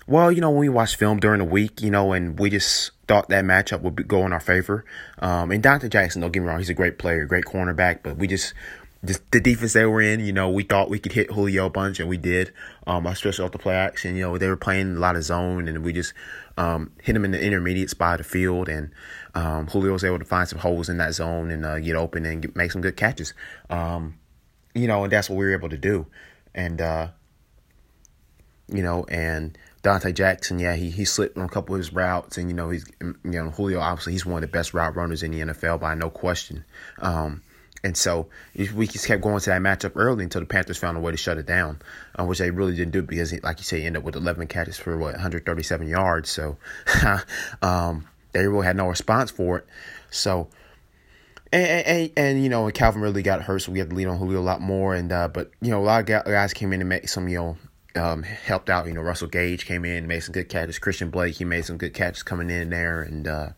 Well, 0.05 0.33
you 0.33 0.41
know, 0.41 0.49
when 0.49 0.59
we 0.59 0.69
watched 0.69 0.97
film 0.97 1.21
during 1.21 1.39
the 1.39 1.45
week, 1.45 1.81
you 1.81 1.89
know, 1.89 2.11
and 2.11 2.37
we 2.37 2.49
just 2.49 2.91
thought 3.07 3.29
that 3.29 3.45
matchup 3.45 3.81
would 3.81 4.05
go 4.05 4.25
in 4.25 4.33
our 4.33 4.39
favor. 4.41 4.83
Um, 5.19 5.49
and 5.49 5.63
Donte 5.63 5.89
Jackson, 5.89 6.21
don't 6.21 6.31
get 6.31 6.41
me 6.41 6.47
wrong, 6.47 6.59
he's 6.59 6.69
a 6.69 6.73
great 6.73 6.97
player, 6.97 7.25
great 7.25 7.45
cornerback, 7.45 7.99
but 8.03 8.17
we 8.17 8.27
just 8.27 8.53
just 9.05 9.29
the 9.31 9.41
defense 9.41 9.73
they 9.73 9.85
were 9.85 10.01
in, 10.01 10.21
you 10.21 10.31
know, 10.31 10.49
we 10.49 10.63
thought 10.63 10.89
we 10.89 10.99
could 10.99 11.11
hit 11.11 11.31
Julio 11.31 11.65
a 11.65 11.69
bunch, 11.69 11.99
and 11.99 12.07
we 12.07 12.17
did. 12.17 12.53
Um, 12.87 13.05
especially 13.05 13.45
off 13.45 13.51
the 13.51 13.59
play 13.59 13.75
action, 13.75 14.15
you 14.15 14.23
know, 14.23 14.37
they 14.37 14.47
were 14.47 14.57
playing 14.57 14.95
a 14.95 14.99
lot 14.99 15.15
of 15.15 15.23
zone, 15.23 15.67
and 15.67 15.83
we 15.83 15.91
just 15.91 16.13
um, 16.57 16.91
hit 17.01 17.15
him 17.15 17.25
in 17.25 17.31
the 17.31 17.41
intermediate 17.41 17.89
spot 17.89 18.19
of 18.19 18.25
the 18.25 18.31
field, 18.31 18.69
and 18.69 18.91
um, 19.35 19.67
Julio 19.67 19.93
was 19.93 20.03
able 20.03 20.19
to 20.19 20.25
find 20.25 20.47
some 20.47 20.59
holes 20.59 20.89
in 20.89 20.97
that 20.97 21.13
zone 21.13 21.51
and 21.51 21.65
uh, 21.65 21.79
get 21.79 21.95
open 21.95 22.25
and 22.25 22.41
get, 22.41 22.55
make 22.55 22.71
some 22.71 22.81
good 22.81 22.95
catches. 22.95 23.33
Um, 23.69 24.19
you 24.73 24.87
know, 24.87 25.03
and 25.03 25.11
that's 25.11 25.29
what 25.29 25.37
we 25.37 25.45
were 25.45 25.53
able 25.53 25.69
to 25.69 25.77
do, 25.77 26.07
and 26.55 26.81
uh, 26.81 27.07
you 28.69 28.83
know, 28.83 29.05
and 29.09 29.57
Donte 29.83 30.13
Jackson, 30.13 30.59
yeah, 30.59 30.75
he 30.75 30.89
he 30.89 31.03
slipped 31.03 31.37
on 31.37 31.43
a 31.43 31.49
couple 31.49 31.75
of 31.75 31.79
his 31.79 31.91
routes, 31.91 32.37
and 32.37 32.49
you 32.49 32.55
know, 32.55 32.69
he's 32.69 32.85
you 33.01 33.15
know 33.23 33.49
Julio 33.49 33.79
obviously 33.79 34.13
he's 34.13 34.25
one 34.25 34.41
of 34.41 34.49
the 34.49 34.55
best 34.55 34.73
route 34.73 34.95
runners 34.95 35.23
in 35.23 35.31
the 35.31 35.41
NFL 35.41 35.81
by 35.81 35.93
no 35.93 36.09
question. 36.09 36.63
Um, 36.99 37.41
and 37.83 37.97
so 37.97 38.27
we 38.55 38.87
just 38.87 39.05
kept 39.05 39.21
going 39.21 39.39
to 39.39 39.49
that 39.49 39.61
matchup 39.61 39.91
early 39.95 40.23
until 40.23 40.39
the 40.39 40.47
Panthers 40.47 40.77
found 40.77 40.95
a 40.95 41.01
way 41.01 41.11
to 41.11 41.17
shut 41.17 41.37
it 41.37 41.45
down, 41.45 41.81
uh, 42.17 42.23
which 42.23 42.39
they 42.39 42.49
really 42.49 42.75
didn't 42.75 42.91
do 42.91 43.01
because, 43.01 43.33
like 43.43 43.59
you 43.59 43.65
say, 43.65 43.81
he 43.81 43.85
ended 43.85 44.01
up 44.01 44.05
with 44.05 44.15
11 44.15 44.47
catches 44.47 44.77
for 44.77 44.97
what 44.97 45.11
137 45.11 45.87
yards. 45.87 46.29
So 46.29 46.57
um, 47.61 48.07
they 48.31 48.47
really 48.47 48.65
had 48.65 48.77
no 48.77 48.87
response 48.87 49.31
for 49.31 49.59
it. 49.59 49.67
So. 50.09 50.47
And, 51.51 51.85
and, 51.85 52.11
and, 52.17 52.43
you 52.43 52.49
know, 52.49 52.67
Calvin 52.71 53.03
really 53.03 53.21
got 53.21 53.43
hurt, 53.43 53.59
so 53.59 53.71
we 53.71 53.77
had 53.77 53.91
to 53.91 53.95
lean 53.95 54.07
on 54.07 54.17
Julio 54.17 54.39
a 54.39 54.41
lot 54.41 54.59
more. 54.59 54.95
And 54.95 55.11
uh, 55.11 55.27
but 55.27 55.51
you 55.61 55.69
know, 55.69 55.81
a 55.81 55.85
lot 55.85 55.99
of 55.99 56.07
guys 56.07 56.51
came 56.51 56.73
in 56.73 56.79
and 56.79 56.89
made 56.89 57.07
some, 57.07 57.27
you 57.27 57.37
know, 57.37 57.57
um, 57.95 58.23
helped 58.23 58.69
out. 58.69 58.87
You 58.87 58.93
know, 58.93 59.01
Russell 59.01 59.27
Gage 59.27 59.65
came 59.65 59.85
in, 59.85 60.07
made 60.07 60.21
some 60.21 60.33
good 60.33 60.49
catches. 60.49 60.79
Christian 60.79 61.09
Blake, 61.09 61.35
he 61.35 61.45
made 61.45 61.65
some 61.65 61.77
good 61.77 61.93
catches 61.93 62.23
coming 62.23 62.49
in 62.49 62.69
there, 62.69 63.01
and 63.01 63.27
uh, 63.27 63.49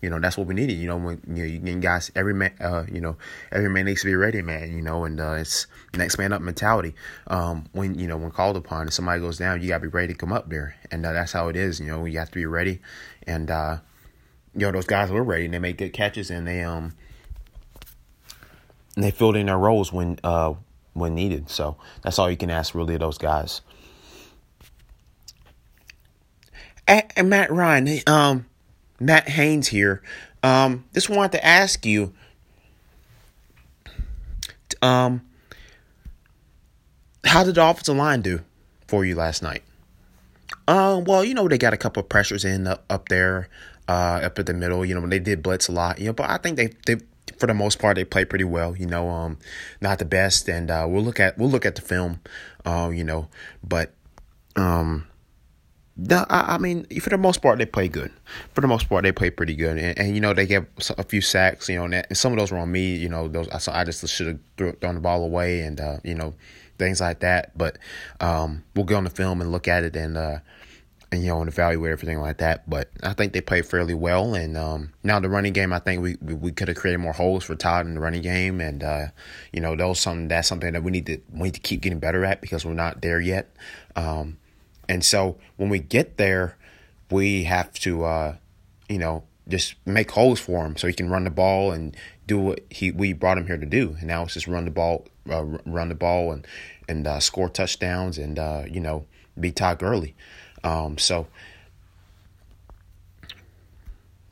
you 0.00 0.10
know, 0.10 0.20
that's 0.20 0.36
what 0.36 0.46
we 0.46 0.54
needed. 0.54 0.74
You 0.74 0.88
know, 0.88 0.96
when 0.96 1.20
you 1.26 1.60
know, 1.60 1.70
you 1.70 1.78
guys, 1.78 2.10
every 2.14 2.34
man, 2.34 2.52
uh, 2.60 2.84
you 2.90 3.00
know, 3.00 3.16
every 3.52 3.70
man 3.70 3.86
needs 3.86 4.02
to 4.02 4.06
be 4.06 4.14
ready, 4.14 4.42
man. 4.42 4.76
You 4.76 4.82
know, 4.82 5.04
and 5.04 5.20
uh, 5.20 5.32
it's 5.32 5.66
next 5.96 6.18
man 6.18 6.32
up 6.32 6.42
mentality. 6.42 6.94
Um, 7.26 7.66
when 7.72 7.98
you 7.98 8.06
know, 8.06 8.16
when 8.16 8.30
called 8.30 8.56
upon, 8.56 8.82
and 8.82 8.92
somebody 8.92 9.20
goes 9.20 9.38
down, 9.38 9.62
you 9.62 9.68
gotta 9.68 9.82
be 9.82 9.88
ready 9.88 10.12
to 10.12 10.18
come 10.18 10.32
up 10.32 10.48
there, 10.48 10.76
and 10.90 11.04
uh, 11.06 11.12
that's 11.12 11.32
how 11.32 11.48
it 11.48 11.56
is. 11.56 11.80
You 11.80 11.86
know, 11.86 12.04
you 12.04 12.18
have 12.18 12.28
to 12.28 12.34
be 12.34 12.46
ready, 12.46 12.80
and 13.26 13.50
uh, 13.50 13.78
you 14.54 14.60
know, 14.60 14.72
those 14.72 14.86
guys 14.86 15.10
were 15.10 15.24
ready, 15.24 15.46
and 15.46 15.54
they 15.54 15.58
made 15.58 15.78
good 15.78 15.92
catches, 15.92 16.30
and 16.30 16.46
they 16.46 16.62
um, 16.62 16.94
they 18.96 19.10
filled 19.10 19.36
in 19.36 19.46
their 19.46 19.58
roles 19.58 19.92
when 19.92 20.18
uh 20.24 20.54
when 20.92 21.14
needed. 21.14 21.50
So 21.50 21.76
that's 22.02 22.18
all 22.18 22.30
you 22.30 22.36
can 22.36 22.50
ask 22.50 22.74
really 22.74 22.94
of 22.94 23.00
those 23.00 23.18
guys. 23.18 23.60
And, 26.86 27.30
Matt 27.30 27.50
Ryan, 27.50 28.00
um 28.06 28.46
Matt 29.00 29.28
Haines 29.28 29.68
here. 29.68 30.02
Um, 30.42 30.84
just 30.92 31.08
wanted 31.08 31.32
to 31.32 31.44
ask 31.44 31.84
you. 31.86 32.12
Um, 34.82 35.22
how 37.24 37.42
did 37.44 37.54
the 37.54 37.64
offensive 37.66 37.96
line 37.96 38.20
do 38.20 38.40
for 38.86 39.04
you 39.04 39.14
last 39.14 39.42
night? 39.42 39.62
Um, 40.68 41.04
well, 41.04 41.24
you 41.24 41.34
know 41.34 41.48
they 41.48 41.58
got 41.58 41.72
a 41.72 41.78
couple 41.78 42.02
of 42.02 42.08
pressures 42.08 42.44
in 42.44 42.66
up, 42.66 42.84
up 42.90 43.08
there. 43.08 43.48
uh, 43.88 44.20
up 44.24 44.38
at 44.38 44.46
the 44.46 44.54
middle. 44.54 44.84
You 44.84 44.94
know, 44.94 45.06
they 45.06 45.18
did 45.18 45.42
blitz 45.42 45.68
a 45.68 45.72
lot. 45.72 45.98
You 45.98 46.06
know, 46.06 46.12
but 46.12 46.28
I 46.30 46.38
think 46.38 46.56
they 46.56 46.70
they 46.86 46.96
for 47.38 47.46
the 47.46 47.54
most 47.54 47.78
part 47.78 47.96
they 47.96 48.04
played 48.04 48.30
pretty 48.30 48.44
well. 48.44 48.76
You 48.76 48.86
know, 48.86 49.08
um, 49.08 49.38
not 49.80 49.98
the 49.98 50.04
best, 50.04 50.48
and 50.48 50.70
uh, 50.70 50.86
we'll 50.88 51.02
look 51.02 51.20
at 51.20 51.38
we'll 51.38 51.50
look 51.50 51.66
at 51.66 51.76
the 51.76 51.82
film. 51.82 52.20
Uh, 52.64 52.90
you 52.92 53.04
know, 53.04 53.28
but 53.62 53.92
um. 54.56 55.06
I, 56.10 56.54
I 56.54 56.58
mean, 56.58 56.86
for 57.00 57.10
the 57.10 57.18
most 57.18 57.40
part, 57.40 57.58
they 57.58 57.66
play 57.66 57.88
good. 57.88 58.10
For 58.52 58.60
the 58.60 58.66
most 58.66 58.88
part, 58.88 59.04
they 59.04 59.12
play 59.12 59.30
pretty 59.30 59.54
good, 59.54 59.78
and, 59.78 59.96
and 59.96 60.14
you 60.14 60.20
know 60.20 60.34
they 60.34 60.46
get 60.46 60.66
a 60.98 61.04
few 61.04 61.20
sacks. 61.20 61.68
You 61.68 61.76
know, 61.76 61.84
and, 61.84 61.92
that, 61.92 62.06
and 62.08 62.18
some 62.18 62.32
of 62.32 62.38
those 62.38 62.50
were 62.50 62.58
on 62.58 62.72
me. 62.72 62.96
You 62.96 63.08
know, 63.08 63.28
those 63.28 63.48
I, 63.68 63.80
I 63.80 63.84
just 63.84 64.06
should 64.08 64.40
have 64.58 64.78
thrown 64.80 64.96
the 64.96 65.00
ball 65.00 65.22
away, 65.22 65.60
and 65.60 65.80
uh, 65.80 65.98
you 66.02 66.14
know, 66.14 66.34
things 66.78 67.00
like 67.00 67.20
that. 67.20 67.56
But 67.56 67.78
um, 68.20 68.64
we'll 68.74 68.86
go 68.86 68.96
on 68.96 69.04
the 69.04 69.10
film 69.10 69.40
and 69.40 69.52
look 69.52 69.68
at 69.68 69.84
it, 69.84 69.94
and 69.94 70.16
uh, 70.16 70.38
and 71.14 71.22
you 71.22 71.28
know 71.28 71.40
and 71.40 71.48
evaluate 71.48 71.92
everything 71.92 72.20
like 72.20 72.38
that. 72.38 72.68
But 72.68 72.90
I 73.02 73.12
think 73.12 73.32
they 73.32 73.40
played 73.40 73.64
fairly 73.64 73.94
well. 73.94 74.34
And 74.34 74.58
um, 74.58 74.92
now 75.02 75.20
the 75.20 75.28
running 75.28 75.52
game, 75.52 75.72
I 75.72 75.78
think 75.78 76.02
we 76.02 76.16
we, 76.20 76.34
we 76.34 76.52
could 76.52 76.68
have 76.68 76.76
created 76.76 76.98
more 76.98 77.12
holes 77.12 77.44
for 77.44 77.54
Todd 77.54 77.86
in 77.86 77.94
the 77.94 78.00
running 78.00 78.22
game. 78.22 78.60
And 78.60 78.82
uh, 78.82 79.06
you 79.52 79.60
know, 79.60 79.76
those 79.76 80.00
something 80.00 80.28
that's 80.28 80.48
something 80.48 80.72
that 80.72 80.82
we 80.82 80.90
need 80.90 81.06
to 81.06 81.20
we 81.32 81.44
need 81.44 81.54
to 81.54 81.60
keep 81.60 81.80
getting 81.80 82.00
better 82.00 82.24
at 82.24 82.40
because 82.40 82.66
we're 82.66 82.74
not 82.74 83.00
there 83.00 83.20
yet. 83.20 83.54
Um, 83.96 84.38
and 84.88 85.04
so 85.04 85.36
when 85.56 85.68
we 85.68 85.78
get 85.78 86.16
there, 86.16 86.56
we 87.10 87.44
have 87.44 87.72
to 87.80 88.04
uh, 88.04 88.36
you 88.88 88.98
know 88.98 89.24
just 89.48 89.74
make 89.84 90.10
holes 90.10 90.40
for 90.40 90.64
him 90.64 90.76
so 90.76 90.86
he 90.86 90.94
can 90.94 91.10
run 91.10 91.24
the 91.24 91.30
ball 91.30 91.72
and 91.72 91.96
do 92.26 92.38
what 92.38 92.60
he 92.70 92.90
we 92.90 93.12
brought 93.12 93.38
him 93.38 93.46
here 93.46 93.58
to 93.58 93.66
do. 93.66 93.96
And 93.98 94.08
now 94.08 94.22
it's 94.22 94.34
just 94.34 94.46
run 94.46 94.64
the 94.64 94.70
ball, 94.70 95.06
uh, 95.30 95.44
run 95.66 95.88
the 95.88 95.94
ball, 95.94 96.32
and 96.32 96.46
and 96.88 97.06
uh, 97.06 97.20
score 97.20 97.48
touchdowns 97.48 98.18
and 98.18 98.38
uh, 98.38 98.64
you 98.70 98.80
know 98.80 99.06
be 99.38 99.52
Todd 99.52 99.78
Gurley. 99.78 100.14
Um, 100.62 100.96
so, 100.96 101.26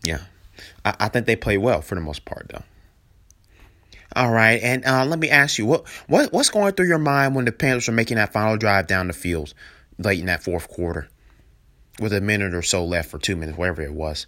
yeah, 0.05 0.21
I, 0.85 0.95
I 1.01 1.09
think 1.09 1.27
they 1.27 1.37
play 1.37 1.59
well 1.59 1.83
for 1.83 1.95
the 1.95 2.01
most 2.01 2.25
part, 2.25 2.51
though. 2.51 2.63
All 4.15 4.31
right, 4.31 4.61
and 4.63 4.85
uh, 4.85 5.05
let 5.07 5.19
me 5.19 5.31
ask 5.31 5.59
you 5.59 5.65
what 5.65 5.89
what 6.07 6.33
what's 6.33 6.51
going 6.51 6.75
through 6.75 6.89
your 6.89 6.99
mind 6.99 7.35
when 7.35 7.47
the 7.47 7.53
Panthers 7.53 7.89
are 7.89 7.93
making 7.93 8.17
that 8.17 8.33
final 8.33 8.59
drive 8.59 8.87
down 8.87 9.07
the 9.07 9.15
field 9.15 9.55
late 10.03 10.21
in 10.21 10.27
that 10.27 10.43
fourth 10.43 10.69
quarter, 10.69 11.09
with 12.01 12.13
a 12.13 12.21
minute 12.21 12.55
or 12.55 12.63
so 12.63 12.85
left, 12.85 13.11
for 13.11 13.19
two 13.19 13.37
minutes, 13.37 13.59
whatever 13.59 13.83
it 13.83 13.93
was. 13.93 14.27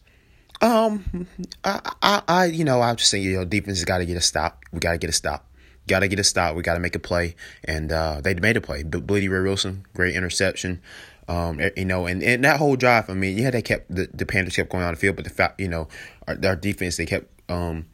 Um, 0.60 1.26
I, 1.64 1.92
I, 2.02 2.22
I 2.26 2.44
you 2.46 2.64
know, 2.64 2.80
I'm 2.80 2.96
just 2.96 3.10
saying, 3.10 3.24
you 3.24 3.36
know, 3.36 3.44
defense 3.44 3.78
has 3.78 3.84
got 3.84 3.98
to 3.98 4.06
get 4.06 4.16
a 4.16 4.20
stop. 4.20 4.62
We 4.72 4.80
got 4.80 4.92
to 4.92 4.98
get 4.98 5.10
a 5.10 5.14
stop. 5.14 5.50
Got 5.86 6.00
to 6.00 6.08
get 6.08 6.18
a 6.18 6.24
stop. 6.24 6.56
We 6.56 6.62
got 6.62 6.74
to 6.74 6.80
make 6.80 6.94
a 6.94 6.98
play, 7.00 7.36
and 7.64 7.92
uh, 7.92 8.20
they 8.22 8.34
made 8.34 8.56
a 8.56 8.60
play. 8.60 8.82
Blidi 8.82 9.28
Wreh-Wilson, 9.28 9.84
great 9.94 10.14
interception. 10.14 10.80
Um, 11.28 11.60
eh, 11.60 11.70
you 11.76 11.84
know, 11.84 12.06
and, 12.06 12.22
and 12.22 12.44
that 12.44 12.58
whole 12.58 12.76
drive, 12.76 13.10
I 13.10 13.14
mean, 13.14 13.36
yeah, 13.36 13.50
they 13.50 13.62
kept 13.62 13.94
the, 13.94 14.08
the 14.12 14.26
Panthers 14.26 14.56
kept 14.56 14.70
going 14.70 14.84
on 14.84 14.94
the 14.94 15.00
field, 15.00 15.16
but 15.16 15.24
the 15.24 15.30
fact, 15.30 15.60
you 15.60 15.68
know, 15.68 15.88
our, 16.26 16.38
our 16.44 16.56
defense, 16.56 16.96
they 16.96 17.06
kept 17.06 17.28
um, 17.50 17.86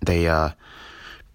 they 0.00 0.28
uh 0.28 0.50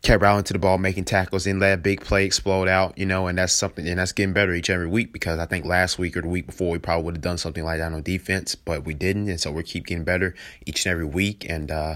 kept 0.03 0.21
rallying 0.21 0.43
to 0.43 0.53
the 0.53 0.59
ball, 0.59 0.77
making 0.77 1.05
tackles, 1.05 1.47
and 1.47 1.61
let 1.61 1.73
a 1.73 1.77
big 1.77 2.01
play 2.01 2.25
explode 2.25 2.67
out, 2.67 2.97
you 2.97 3.05
know, 3.05 3.27
and 3.27 3.37
that's 3.37 3.53
something, 3.53 3.87
and 3.87 3.97
that's 3.97 4.11
getting 4.11 4.33
better 4.33 4.53
each 4.53 4.67
and 4.67 4.75
every 4.75 4.87
week 4.87 5.13
because 5.13 5.39
I 5.39 5.45
think 5.45 5.65
last 5.65 5.97
week 5.97 6.17
or 6.17 6.21
the 6.21 6.27
week 6.27 6.45
before 6.45 6.71
we 6.71 6.77
probably 6.77 7.05
would 7.05 7.15
have 7.15 7.21
done 7.21 7.37
something 7.37 7.63
like 7.63 7.79
that 7.79 7.93
on 7.93 8.03
defense, 8.03 8.53
but 8.53 8.83
we 8.83 8.93
didn't, 8.93 9.29
and 9.29 9.39
so 9.39 9.51
we 9.51 9.63
keep 9.63 9.87
getting 9.87 10.03
better 10.03 10.35
each 10.65 10.85
and 10.85 10.91
every 10.91 11.05
week, 11.05 11.45
and 11.49 11.71
uh, 11.71 11.95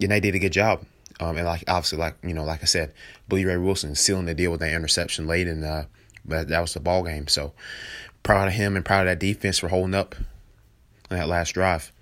and 0.00 0.10
they 0.10 0.20
did 0.20 0.34
a 0.34 0.38
good 0.38 0.52
job. 0.52 0.84
Um, 1.20 1.36
and 1.36 1.46
like 1.46 1.64
obviously, 1.68 1.98
like 1.98 2.16
you 2.22 2.32
know, 2.32 2.44
like 2.44 2.62
I 2.62 2.66
said, 2.66 2.94
Billy 3.28 3.44
Ray 3.44 3.58
Wilson 3.58 3.94
sealing 3.94 4.26
the 4.26 4.34
deal 4.34 4.50
with 4.50 4.60
that 4.60 4.72
interception 4.72 5.26
late, 5.26 5.46
and 5.46 5.64
uh, 5.64 5.84
but 6.24 6.48
that 6.48 6.60
was 6.60 6.72
the 6.72 6.80
ball 6.80 7.02
game. 7.02 7.28
So 7.28 7.52
proud 8.22 8.48
of 8.48 8.54
him 8.54 8.74
and 8.74 8.84
proud 8.84 9.06
of 9.06 9.12
that 9.12 9.18
defense 9.18 9.58
for 9.58 9.68
holding 9.68 9.94
up 9.94 10.14
on 11.10 11.18
that 11.18 11.28
last 11.28 11.52
drive. 11.52 11.92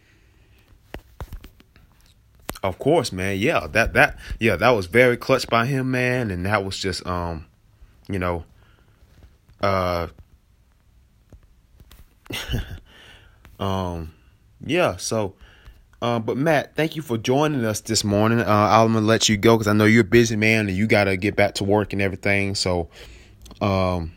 Of 2.66 2.78
course, 2.78 3.12
man. 3.12 3.38
Yeah, 3.38 3.66
that 3.68 3.92
that 3.94 4.18
yeah, 4.40 4.56
that 4.56 4.70
was 4.70 4.86
very 4.86 5.16
clutch 5.16 5.46
by 5.48 5.66
him, 5.66 5.90
man, 5.90 6.30
and 6.30 6.44
that 6.46 6.64
was 6.64 6.78
just 6.78 7.06
um, 7.06 7.46
you 8.08 8.18
know, 8.18 8.44
uh, 9.60 10.08
um, 13.60 14.12
yeah. 14.64 14.96
So, 14.96 15.34
uh, 16.02 16.18
but 16.18 16.36
Matt, 16.36 16.74
thank 16.74 16.96
you 16.96 17.02
for 17.02 17.16
joining 17.18 17.64
us 17.64 17.80
this 17.80 18.04
morning. 18.04 18.40
Uh, 18.40 18.44
I'm 18.46 18.92
gonna 18.92 19.06
let 19.06 19.28
you 19.28 19.36
go 19.36 19.56
because 19.56 19.68
I 19.68 19.72
know 19.72 19.84
you're 19.84 20.00
a 20.02 20.04
busy 20.04 20.36
man 20.36 20.68
and 20.68 20.76
you 20.76 20.86
gotta 20.86 21.16
get 21.16 21.36
back 21.36 21.54
to 21.54 21.64
work 21.64 21.92
and 21.92 22.02
everything. 22.02 22.54
So, 22.54 22.88
um, 23.60 24.12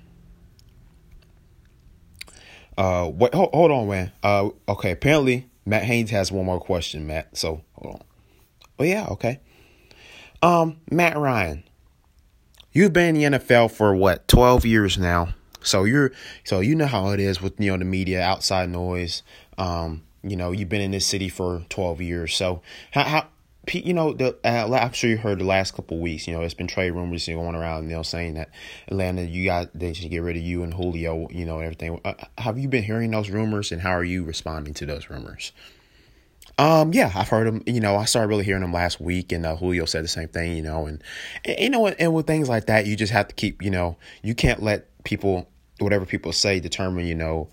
uh, 2.78 3.12
wait, 3.14 3.34
hold, 3.34 3.50
hold 3.54 3.72
on, 3.72 3.90
man. 3.90 4.12
Uh, 4.24 4.50
okay. 4.68 4.92
Apparently, 4.92 5.48
Matt 5.66 5.84
Haines 5.84 6.10
has 6.12 6.32
one 6.32 6.46
more 6.46 6.60
question, 6.60 7.06
Matt. 7.06 7.38
So 7.38 7.62
hold 7.74 7.96
on. 7.96 8.02
Oh 8.80 8.84
yeah, 8.84 9.08
okay. 9.10 9.40
Um, 10.42 10.78
Matt 10.90 11.18
Ryan, 11.18 11.64
you've 12.72 12.94
been 12.94 13.16
in 13.16 13.34
the 13.34 13.40
NFL 13.40 13.72
for 13.72 13.94
what 13.94 14.28
twelve 14.28 14.66
years 14.66 14.98
now. 14.98 15.30
So 15.62 15.84
you're 15.84 16.12
so 16.46 16.62
you 16.62 16.76
know 16.76 16.88
how 16.88 17.10
it 17.10 17.20
is 17.20 17.42
with 17.42 17.60
you 17.60 17.72
know 17.72 17.78
the 17.78 17.86
media, 17.86 18.22
outside 18.22 18.70
noise. 18.70 19.22
Um, 19.58 20.04
you 20.24 20.38
know 20.38 20.52
you've 20.52 20.70
been 20.70 20.82
in 20.82 20.92
this 20.92 21.06
city 21.06 21.28
for 21.28 21.66
twelve 21.70 22.02
years. 22.02 22.34
So 22.34 22.62
how 22.92 23.04
how 23.04 23.28
you 23.74 23.94
know, 23.94 24.14
the, 24.14 24.38
uh, 24.44 24.74
I'm 24.74 24.94
sure 24.94 25.10
you 25.10 25.18
heard 25.18 25.40
the 25.40 25.46
last 25.46 25.74
couple 25.74 26.00
weeks. 26.00 26.28
You 26.28 26.34
know, 26.34 26.42
it's 26.42 26.54
been 26.54 26.68
trade 26.68 26.92
rumors 26.92 27.28
going 27.28 27.56
around. 27.56 27.90
You 27.90 27.98
know, 27.98 28.04
saying 28.04 28.36
that 28.36 28.50
Atlanta, 28.88 29.24
you 29.24 29.46
got 29.46 29.70
they 29.78 29.94
should 29.94 30.10
get 30.10 30.20
rid 30.20 30.38
of 30.38 30.42
you 30.42 30.64
and 30.64 30.74
Julio. 30.74 31.28
You 31.30 31.46
know, 31.46 31.60
everything. 31.60 32.00
Uh, 32.04 32.14
have 32.38 32.58
you 32.58 32.68
been 32.68 32.84
hearing 32.84 33.12
those 33.12 33.30
rumors, 33.30 33.72
and 33.72 33.82
how 33.82 33.92
are 33.92 34.04
you 34.04 34.24
responding 34.24 34.74
to 34.76 34.86
those 34.86 35.10
rumors? 35.10 35.52
Um, 36.60 36.92
yeah, 36.94 37.10
I've 37.16 37.30
heard 37.30 37.48
them. 37.48 37.64
You 37.66 37.80
know, 37.80 37.96
I 37.96 38.04
started 38.04 38.28
really 38.28 38.44
hearing 38.44 38.62
them 38.62 38.74
last 38.74 39.00
week, 39.00 39.32
and 39.32 39.46
uh, 39.46 39.56
Julio 39.56 39.86
said 39.86 40.04
the 40.04 40.10
same 40.10 40.28
thing. 40.28 40.58
You 40.58 40.62
know, 40.62 40.88
and, 40.88 41.02
and 41.46 41.58
you 41.58 41.70
know, 41.70 41.86
and, 41.86 41.96
and 42.00 42.14
with 42.14 42.28
things 42.28 42.50
like 42.50 42.66
that, 42.66 42.86
you 42.86 42.98
just 42.98 43.14
have 43.14 43.30
to 43.30 43.36
keep. 43.36 43.64
You 43.64 43.72
know, 43.72 43.98
you 44.24 44.36
can't 44.36 44.62
let 44.62 44.88
people, 45.06 45.50
whatever 45.80 46.06
people 46.06 46.34
say, 46.34 46.60
determine. 46.60 47.08
You 47.08 47.16
know 47.16 47.50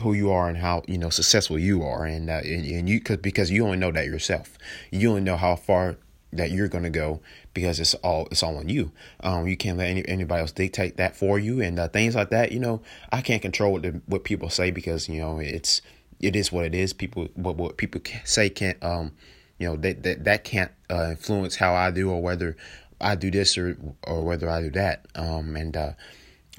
who 0.00 0.12
you 0.12 0.30
are 0.30 0.48
and 0.48 0.58
how 0.58 0.82
you 0.86 0.98
know 0.98 1.10
successful 1.10 1.58
you 1.58 1.82
are 1.82 2.04
and 2.04 2.30
uh, 2.30 2.40
and, 2.44 2.64
and 2.66 2.88
you 2.88 3.00
cause, 3.00 3.16
because 3.16 3.50
you 3.50 3.64
only 3.64 3.78
know 3.78 3.90
that 3.90 4.06
yourself 4.06 4.58
you 4.90 5.08
only 5.08 5.22
know 5.22 5.36
how 5.36 5.56
far 5.56 5.96
that 6.32 6.50
you're 6.50 6.68
gonna 6.68 6.90
go 6.90 7.20
because 7.54 7.80
it's 7.80 7.94
all 7.94 8.28
it's 8.30 8.42
all 8.42 8.58
on 8.58 8.68
you 8.68 8.92
um 9.20 9.46
you 9.46 9.56
can't 9.56 9.78
let 9.78 9.86
any, 9.88 10.06
anybody 10.06 10.42
else 10.42 10.52
dictate 10.52 10.98
that 10.98 11.16
for 11.16 11.38
you 11.38 11.62
and 11.62 11.78
uh, 11.78 11.88
things 11.88 12.14
like 12.14 12.28
that 12.28 12.52
you 12.52 12.60
know 12.60 12.82
I 13.10 13.22
can't 13.22 13.40
control 13.40 13.72
what 13.72 13.82
the, 13.82 14.00
what 14.06 14.24
people 14.24 14.50
say 14.50 14.70
because 14.70 15.08
you 15.08 15.18
know 15.18 15.38
it's 15.38 15.80
it 16.20 16.36
is 16.36 16.52
what 16.52 16.64
it 16.64 16.74
is. 16.74 16.92
People 16.92 17.28
what 17.34 17.56
what 17.56 17.76
people 17.76 18.00
say 18.24 18.48
can't 18.48 18.82
um 18.82 19.12
you 19.58 19.68
know 19.68 19.76
that 19.76 20.02
that, 20.02 20.24
that 20.24 20.44
can't 20.44 20.70
uh, 20.90 21.10
influence 21.10 21.56
how 21.56 21.74
I 21.74 21.90
do 21.90 22.10
or 22.10 22.22
whether 22.22 22.56
I 23.00 23.14
do 23.14 23.30
this 23.30 23.56
or 23.58 23.76
or 24.02 24.22
whether 24.24 24.48
I 24.48 24.62
do 24.62 24.70
that. 24.70 25.06
Um 25.14 25.56
and 25.56 25.76
uh 25.76 25.92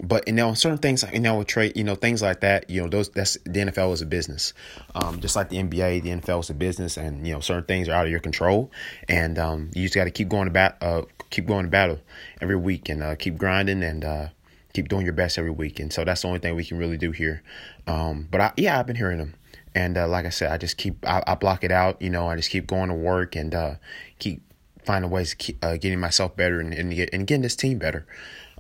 but 0.02 0.28
you 0.28 0.34
know 0.34 0.54
certain 0.54 0.78
things 0.78 1.04
you 1.12 1.20
know 1.20 1.38
with 1.38 1.48
trade 1.48 1.76
you 1.76 1.84
know 1.84 1.96
things 1.96 2.22
like 2.22 2.42
that 2.42 2.70
you 2.70 2.82
know 2.82 2.88
those 2.88 3.10
that's 3.10 3.36
the 3.46 3.60
NFL 3.62 3.94
is 3.94 4.02
a 4.02 4.06
business. 4.06 4.54
Um, 4.94 5.20
just 5.20 5.36
like 5.36 5.50
the 5.50 5.58
NBA 5.58 6.04
the 6.04 6.10
NFL 6.10 6.42
is 6.42 6.50
a 6.50 6.54
business 6.54 6.98
and 6.98 7.26
you 7.26 7.34
know 7.34 7.40
certain 7.40 7.64
things 7.64 7.90
are 7.90 7.94
out 7.94 8.06
of 8.06 8.12
your 8.12 8.20
control. 8.20 8.72
And 9.10 9.40
um, 9.40 9.72
you 9.74 9.84
just 9.84 9.96
got 9.96 10.06
to 10.06 10.12
keep 10.12 10.30
going 10.30 10.50
bat 10.52 10.78
uh, 10.82 11.04
keep 11.30 11.48
going 11.48 11.66
to 11.66 11.72
battle 11.72 12.00
every 12.42 12.56
week 12.56 12.90
and 12.90 13.02
uh, 13.02 13.16
keep 13.16 13.38
grinding 13.38 13.84
and 13.84 14.06
uh, 14.06 14.28
keep 14.74 14.88
doing 14.88 15.04
your 15.04 15.14
best 15.14 15.38
every 15.38 15.52
week. 15.52 15.80
And 15.80 15.92
so 15.92 16.04
that's 16.04 16.22
the 16.22 16.28
only 16.28 16.40
thing 16.40 16.56
we 16.56 16.66
can 16.66 16.78
really 16.78 16.98
do 16.98 17.12
here. 17.12 17.42
Um, 17.88 18.28
but 18.30 18.42
I, 18.42 18.54
yeah 18.58 18.80
I've 18.80 18.88
been 18.88 18.96
hearing 18.96 19.18
them 19.18 19.34
and 19.78 19.98
uh, 19.98 20.08
like 20.08 20.26
I 20.26 20.30
said 20.30 20.52
I 20.52 20.58
just 20.58 20.78
keep 20.78 21.06
I, 21.08 21.24
I, 21.28 21.36
block 21.36 21.64
it 21.64 21.72
out 21.72 22.02
you 22.02 22.10
know 22.10 22.28
I 22.28 22.36
just 22.36 22.50
keep 22.50 22.68
going 22.68 22.90
to 22.90 22.96
work 22.96 23.36
and 23.36 23.54
uh, 23.54 23.76
keep 24.20 24.42
finding 24.84 25.12
ways 25.12 25.32
to 25.32 25.36
keep 25.36 25.64
uh, 25.64 25.78
getting 25.78 26.00
myself 26.00 26.36
better 26.36 26.60
and 26.60 26.74
and, 26.74 26.94
get, 26.94 27.10
and 27.14 27.28
getting 27.28 27.42
this 27.44 27.56
team 27.56 27.78
better 27.78 28.06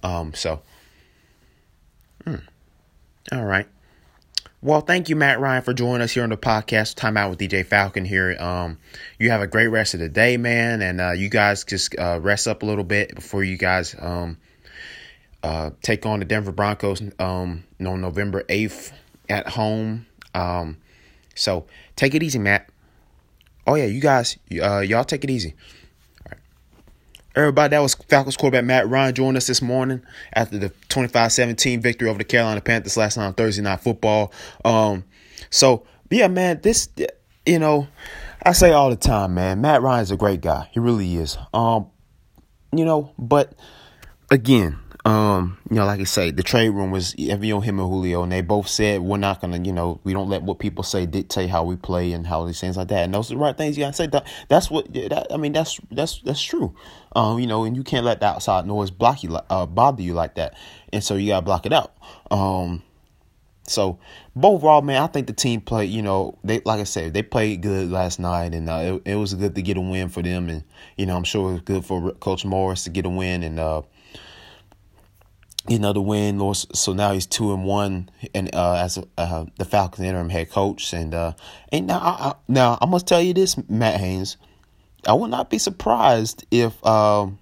um, 0.03 0.33
so 0.33 0.61
Hmm. 2.27 2.35
All 3.31 3.45
right. 3.45 3.67
Well, 4.61 4.81
thank 4.81 5.07
you, 5.07 5.15
Matt 5.15 5.39
Ryan, 5.39 5.61
for 5.61 5.73
joining 5.73 6.01
us 6.01 6.11
here 6.11 6.23
on 6.23 6.29
the 6.29 6.35
podcast. 6.35 6.95
Time 6.95 7.15
out 7.15 7.29
with 7.29 7.39
DJ 7.39 7.65
Falcon 7.65 8.03
here. 8.03 8.35
Um, 8.37 8.79
you 9.17 9.29
have 9.29 9.39
a 9.39 9.47
great 9.47 9.67
rest 9.67 9.93
of 9.93 10.01
the 10.01 10.09
day, 10.09 10.35
man, 10.35 10.81
and 10.81 10.99
uh, 10.99 11.11
you 11.11 11.29
guys 11.29 11.63
just 11.63 11.97
uh, 11.97 12.19
rest 12.21 12.45
up 12.45 12.63
a 12.63 12.65
little 12.65 12.83
bit 12.83 13.15
before 13.15 13.45
you 13.45 13.55
guys 13.55 13.95
um, 13.97 14.37
uh, 15.41 15.69
take 15.81 16.05
on 16.05 16.19
the 16.19 16.25
Denver 16.25 16.51
Broncos 16.51 17.01
um, 17.17 17.63
on 17.79 18.01
November 18.01 18.43
eighth 18.49 18.91
at 19.29 19.47
home. 19.47 20.05
Um, 20.33 20.75
so 21.37 21.65
take 21.95 22.15
it 22.15 22.23
easy, 22.23 22.39
Matt. 22.39 22.69
Oh 23.65 23.75
yeah, 23.75 23.85
you 23.85 24.01
guys, 24.01 24.37
uh, 24.61 24.79
y'all 24.79 25.03
take 25.03 25.23
it 25.23 25.29
easy. 25.29 25.55
Everybody, 27.35 27.71
that 27.71 27.79
was 27.81 27.93
Falcons 27.93 28.35
quarterback 28.35 28.65
Matt 28.65 28.89
Ryan 28.89 29.13
joining 29.13 29.37
us 29.37 29.45
this 29.45 29.61
morning 29.61 30.01
after 30.33 30.57
the 30.57 30.71
25-17 30.89 31.81
victory 31.81 32.09
over 32.09 32.17
the 32.17 32.23
Carolina 32.23 32.61
Panthers 32.61 32.97
last 32.97 33.15
night 33.15 33.27
on 33.27 33.33
Thursday 33.35 33.61
Night 33.61 33.79
Football. 33.79 34.33
Um, 34.65 35.03
so, 35.51 35.85
yeah, 36.09 36.29
man, 36.29 36.61
this, 36.63 36.89
you 37.45 37.59
know, 37.59 37.87
I 38.41 38.53
say 38.53 38.71
all 38.71 38.89
the 38.89 38.95
time, 38.95 39.35
man, 39.35 39.61
Matt 39.61 39.83
Ryan's 39.83 40.09
a 40.09 40.17
great 40.17 40.41
guy. 40.41 40.67
He 40.71 40.79
really 40.79 41.15
is. 41.15 41.37
Um, 41.53 41.91
you 42.75 42.85
know, 42.85 43.13
but 43.19 43.53
again, 44.31 44.79
um, 45.07 45.57
you 45.69 45.77
know, 45.77 45.85
like 45.85 46.01
I 46.01 46.03
say, 46.03 46.31
the 46.31 46.43
trade 46.43 46.67
room 46.67 46.91
was 46.91 47.15
on 47.17 47.41
him 47.41 47.79
and 47.79 47.89
Julio, 47.89 48.23
and 48.23 48.31
they 48.31 48.41
both 48.41 48.67
said 48.67 48.99
we're 48.99 49.15
not 49.15 49.39
gonna, 49.39 49.57
you 49.63 49.71
know, 49.71 50.01
we 50.03 50.11
don't 50.11 50.27
let 50.27 50.43
what 50.43 50.59
people 50.59 50.83
say 50.83 51.05
dictate 51.05 51.49
how 51.49 51.63
we 51.63 51.77
play 51.77 52.11
and 52.11 52.27
how 52.27 52.45
these 52.45 52.59
things 52.59 52.75
like 52.75 52.89
that. 52.89 53.05
And 53.05 53.13
those 53.13 53.31
are 53.31 53.35
the 53.35 53.39
right 53.39 53.55
things 53.55 53.77
you 53.77 53.85
gotta 53.85 53.95
say. 53.95 54.07
That, 54.07 54.27
that's 54.49 54.69
what 54.69 54.93
that, 54.93 55.27
I 55.31 55.37
mean. 55.37 55.53
That's 55.53 55.79
that's 55.91 56.19
that's 56.23 56.41
true. 56.41 56.75
Um, 57.15 57.39
you 57.39 57.47
know, 57.47 57.63
and 57.63 57.73
you 57.73 57.83
can't 57.83 58.03
let 58.03 58.19
the 58.19 58.25
outside 58.25 58.65
noise 58.65 58.91
block 58.91 59.23
you, 59.23 59.33
uh, 59.33 59.65
bother 59.65 60.01
you 60.01 60.13
like 60.13 60.35
that, 60.35 60.57
and 60.91 61.01
so 61.01 61.15
you 61.15 61.29
gotta 61.29 61.45
block 61.45 61.65
it 61.65 61.71
out. 61.71 61.95
Um, 62.29 62.83
so, 63.65 63.99
overall, 64.43 64.81
man, 64.81 65.01
I 65.01 65.07
think 65.07 65.27
the 65.27 65.33
team 65.33 65.61
played. 65.61 65.89
You 65.89 66.01
know, 66.01 66.37
they 66.43 66.59
like 66.65 66.81
I 66.81 66.83
said, 66.83 67.13
they 67.13 67.23
played 67.23 67.61
good 67.61 67.89
last 67.89 68.19
night, 68.19 68.53
and 68.53 68.69
uh, 68.69 68.99
it, 69.05 69.13
it 69.13 69.15
was 69.15 69.33
good 69.33 69.55
to 69.55 69.61
get 69.61 69.77
a 69.77 69.81
win 69.81 70.09
for 70.09 70.21
them. 70.21 70.49
And 70.49 70.65
you 70.97 71.05
know, 71.05 71.15
I'm 71.15 71.23
sure 71.23 71.49
it 71.49 71.53
was 71.53 71.61
good 71.61 71.85
for 71.85 72.11
Coach 72.15 72.43
Morris 72.43 72.83
to 72.83 72.89
get 72.89 73.05
a 73.05 73.09
win, 73.09 73.43
and 73.43 73.57
uh, 73.57 73.83
you 75.67 75.79
know, 75.79 75.93
the 75.93 76.01
win. 76.01 76.53
So 76.53 76.93
now 76.93 77.11
he's 77.13 77.25
two 77.25 77.53
and 77.53 77.65
one, 77.65 78.09
and 78.33 78.53
uh, 78.53 78.75
as 78.75 78.99
uh, 79.17 79.45
the 79.57 79.65
Falcons 79.65 80.07
interim 80.07 80.29
head 80.29 80.49
coach. 80.49 80.93
And 80.93 81.13
uh, 81.13 81.33
and 81.71 81.87
now, 81.87 81.99
I, 81.99 82.29
I, 82.29 82.35
now 82.47 82.77
I 82.81 82.85
must 82.85 83.07
tell 83.07 83.21
you 83.21 83.33
this, 83.33 83.57
Matt 83.69 83.99
Haines, 83.99 84.37
I 85.05 85.13
would 85.13 85.31
not 85.31 85.49
be 85.49 85.57
surprised 85.57 86.45
if 86.51 86.83
um, 86.85 87.39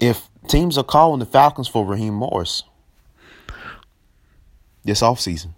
if 0.00 0.28
teams 0.48 0.78
are 0.78 0.84
calling 0.84 1.20
the 1.20 1.26
Falcons 1.26 1.68
for 1.68 1.84
Raheem 1.84 2.14
Morris 2.14 2.62
this 4.84 5.02
offseason 5.02 5.54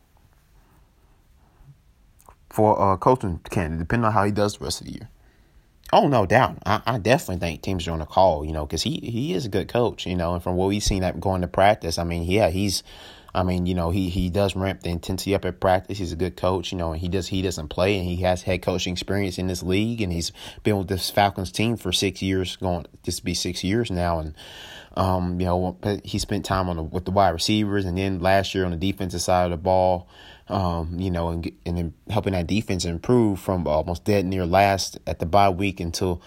for 2.51 2.93
a 2.93 2.97
coaching 2.97 3.41
candidate, 3.51 3.81
depending 3.81 4.07
on 4.07 4.13
how 4.13 4.25
he 4.25 4.33
does 4.33 4.57
the 4.57 4.65
rest 4.65 4.81
of 4.81 4.87
the 4.87 4.95
year. 4.95 5.09
Oh, 5.93 6.07
no 6.07 6.27
doubt. 6.27 6.59
I, 6.67 6.83
I 6.87 6.99
definitely 6.99 7.39
think 7.39 7.63
teams 7.63 7.89
are 7.89 7.93
on 7.93 8.01
the 8.01 8.07
call, 8.07 8.45
you 8.45 8.53
know, 8.53 8.67
because 8.67 8.83
he, 8.83 9.01
he 9.03 9.33
is 9.33 9.47
a 9.47 9.49
good 9.49 9.69
coach, 9.69 10.07
you 10.07 10.17
know, 10.17 10.35
and 10.35 10.43
from 10.43 10.57
what 10.57 10.69
we've 10.69 10.83
seen 10.83 11.01
that 11.01 11.19
going 11.19 11.41
to 11.41 11.49
practice, 11.49 11.99
I 11.99 12.05
mean, 12.05 12.25
yeah, 12.25 12.51
he's, 12.51 12.83
I 13.35 13.43
mean, 13.43 13.65
you 13.65 13.75
know, 13.75 13.91
he, 13.91 14.11
he 14.11 14.29
does 14.29 14.55
ramp 14.55 14.83
the 14.83 14.91
intensity 14.91 15.35
up 15.35 15.47
at 15.47 15.61
practice. 15.61 15.97
He's 15.97 16.13
a 16.13 16.17
good 16.17 16.37
coach, 16.37 16.73
you 16.73 16.79
know, 16.79 16.93
and 16.93 17.01
he 17.01 17.09
does 17.09 17.29
he 17.29 17.41
doesn't 17.41 17.69
play, 17.69 17.97
and 17.99 18.07
he 18.07 18.17
has 18.17 18.43
head 18.43 18.63
coaching 18.63 18.93
experience 18.93 19.39
in 19.39 19.47
this 19.47 19.63
league, 19.63 20.01
and 20.01 20.13
he's 20.13 20.33
been 20.63 20.79
with 20.79 20.89
this 20.89 21.11
Falcons 21.11 21.53
team 21.53 21.77
for 21.77 21.93
six 21.93 22.21
years, 22.21 22.57
going 22.57 22.87
this 23.05 23.21
be 23.21 23.35
six 23.35 23.63
years 23.63 23.91
now, 23.91 24.19
and 24.19 24.35
um, 24.97 25.39
you 25.41 25.47
know, 25.47 25.79
he 26.05 26.19
spent 26.19 26.45
time 26.45 26.69
on 26.69 26.77
the, 26.77 26.83
with 26.83 27.05
the 27.05 27.11
wide 27.13 27.31
receivers, 27.31 27.85
and 27.85 27.97
then 27.97 28.21
last 28.21 28.55
year 28.55 28.65
on 28.65 28.73
the 28.73 28.77
defensive 28.77 29.21
side 29.21 29.45
of 29.45 29.51
the 29.51 29.57
ball 29.57 30.09
um, 30.49 30.99
you 30.99 31.11
know, 31.11 31.29
and 31.29 31.51
and 31.67 31.93
helping 32.11 32.33
that 32.33 32.47
defense 32.47 32.85
improve 32.85 33.41
from 33.41 33.67
almost 33.67 34.05
dead 34.05 34.25
near 34.25 34.47
last 34.47 34.99
at 35.07 35.19
the 35.19 35.27
bye 35.27 35.51
week 35.51 35.81
until 35.81 36.23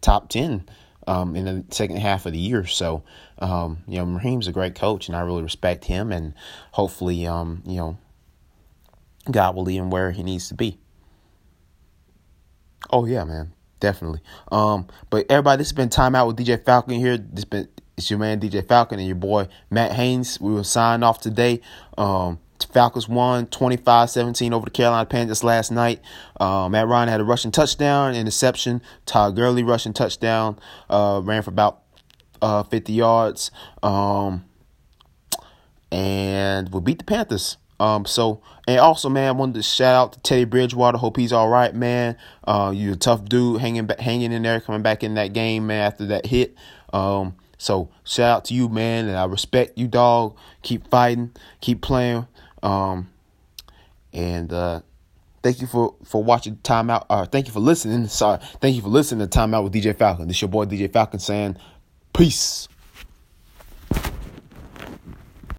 top 0.00 0.28
ten 0.28 0.64
um, 1.06 1.34
in 1.34 1.44
the 1.46 1.64
second 1.74 1.96
half 1.96 2.26
of 2.26 2.32
the 2.32 2.38
year. 2.38 2.66
So, 2.66 3.02
um, 3.38 3.78
you 3.88 3.98
know, 3.98 4.04
Raheem's 4.04 4.46
a 4.46 4.52
great 4.52 4.74
coach, 4.74 5.08
and 5.08 5.16
I 5.16 5.20
really 5.20 5.42
respect 5.42 5.86
him, 5.86 6.12
and 6.12 6.34
hopefully, 6.72 7.26
um, 7.26 7.62
you 7.66 7.76
know, 7.76 7.98
God 9.30 9.54
will 9.56 9.64
lead 9.64 9.78
him 9.78 9.90
where 9.90 10.10
he 10.10 10.22
needs 10.22 10.48
to 10.48 10.54
be. 10.54 10.78
Oh 12.90 13.06
yeah, 13.06 13.24
man, 13.24 13.52
definitely. 13.80 14.20
Um, 14.52 14.86
but 15.10 15.26
everybody, 15.30 15.58
this 15.58 15.68
has 15.68 15.72
been 15.72 15.88
time 15.88 16.14
out 16.14 16.26
with 16.26 16.36
DJ 16.36 16.64
Falcon 16.64 16.94
here. 16.94 17.16
This 17.16 17.44
been 17.44 17.68
it's 17.96 18.08
your 18.10 18.18
man 18.20 18.38
DJ 18.38 18.66
Falcon 18.66 19.00
and 19.00 19.08
your 19.08 19.16
boy 19.16 19.48
Matt 19.70 19.92
Haines. 19.92 20.40
We 20.40 20.52
will 20.52 20.64
sign 20.64 21.02
off 21.02 21.20
today. 21.20 21.60
Um, 21.98 22.38
Falcons 22.66 23.08
won 23.08 23.46
25-17 23.46 24.52
over 24.52 24.64
the 24.64 24.70
Carolina 24.70 25.06
Panthers 25.06 25.44
last 25.44 25.70
night. 25.70 26.00
Uh, 26.40 26.68
Matt 26.68 26.88
Ryan 26.88 27.08
had 27.08 27.20
a 27.20 27.24
rushing 27.24 27.50
touchdown, 27.50 28.14
interception. 28.14 28.82
Todd 29.06 29.36
Gurley 29.36 29.62
rushing 29.62 29.92
touchdown. 29.92 30.58
Uh, 30.90 31.20
ran 31.22 31.42
for 31.42 31.50
about 31.50 31.82
uh, 32.42 32.62
50 32.64 32.92
yards. 32.92 33.50
Um, 33.82 34.44
and 35.90 36.72
we 36.72 36.80
beat 36.80 36.98
the 36.98 37.04
Panthers. 37.04 37.56
Um, 37.80 38.04
so 38.04 38.42
and 38.66 38.80
also, 38.80 39.08
man, 39.08 39.28
I 39.28 39.32
wanted 39.32 39.54
to 39.54 39.62
shout 39.62 39.94
out 39.94 40.12
to 40.12 40.20
Teddy 40.20 40.44
Bridgewater. 40.44 40.98
Hope 40.98 41.16
he's 41.16 41.32
all 41.32 41.48
right, 41.48 41.74
man. 41.74 42.16
Uh, 42.44 42.72
you're 42.74 42.94
a 42.94 42.96
tough 42.96 43.24
dude, 43.24 43.60
hanging 43.60 43.88
hanging 43.98 44.32
in 44.32 44.42
there, 44.42 44.60
coming 44.60 44.82
back 44.82 45.02
in 45.02 45.14
that 45.14 45.32
game, 45.32 45.68
man. 45.68 45.86
After 45.86 46.06
that 46.06 46.26
hit, 46.26 46.54
um, 46.92 47.36
so 47.56 47.88
shout 48.04 48.36
out 48.36 48.44
to 48.46 48.54
you, 48.54 48.68
man, 48.68 49.08
and 49.08 49.16
I 49.16 49.24
respect 49.24 49.78
you, 49.78 49.88
dog. 49.88 50.36
Keep 50.62 50.88
fighting, 50.90 51.30
keep 51.60 51.80
playing. 51.80 52.26
Um, 52.62 53.10
and 54.12 54.52
uh, 54.52 54.80
thank 55.42 55.60
you 55.60 55.66
for 55.66 55.94
for 56.04 56.22
watching 56.22 56.56
Timeout. 56.56 57.06
Uh, 57.08 57.26
thank 57.26 57.46
you 57.46 57.52
for 57.52 57.60
listening. 57.60 58.06
Sorry, 58.08 58.38
thank 58.60 58.76
you 58.76 58.82
for 58.82 58.88
listening 58.88 59.26
to 59.28 59.38
Timeout 59.38 59.64
with 59.64 59.74
DJ 59.74 59.96
Falcon. 59.96 60.28
This 60.28 60.40
your 60.40 60.48
boy 60.48 60.64
DJ 60.64 60.92
Falcon 60.92 61.20
saying, 61.20 61.56
peace. 62.12 62.68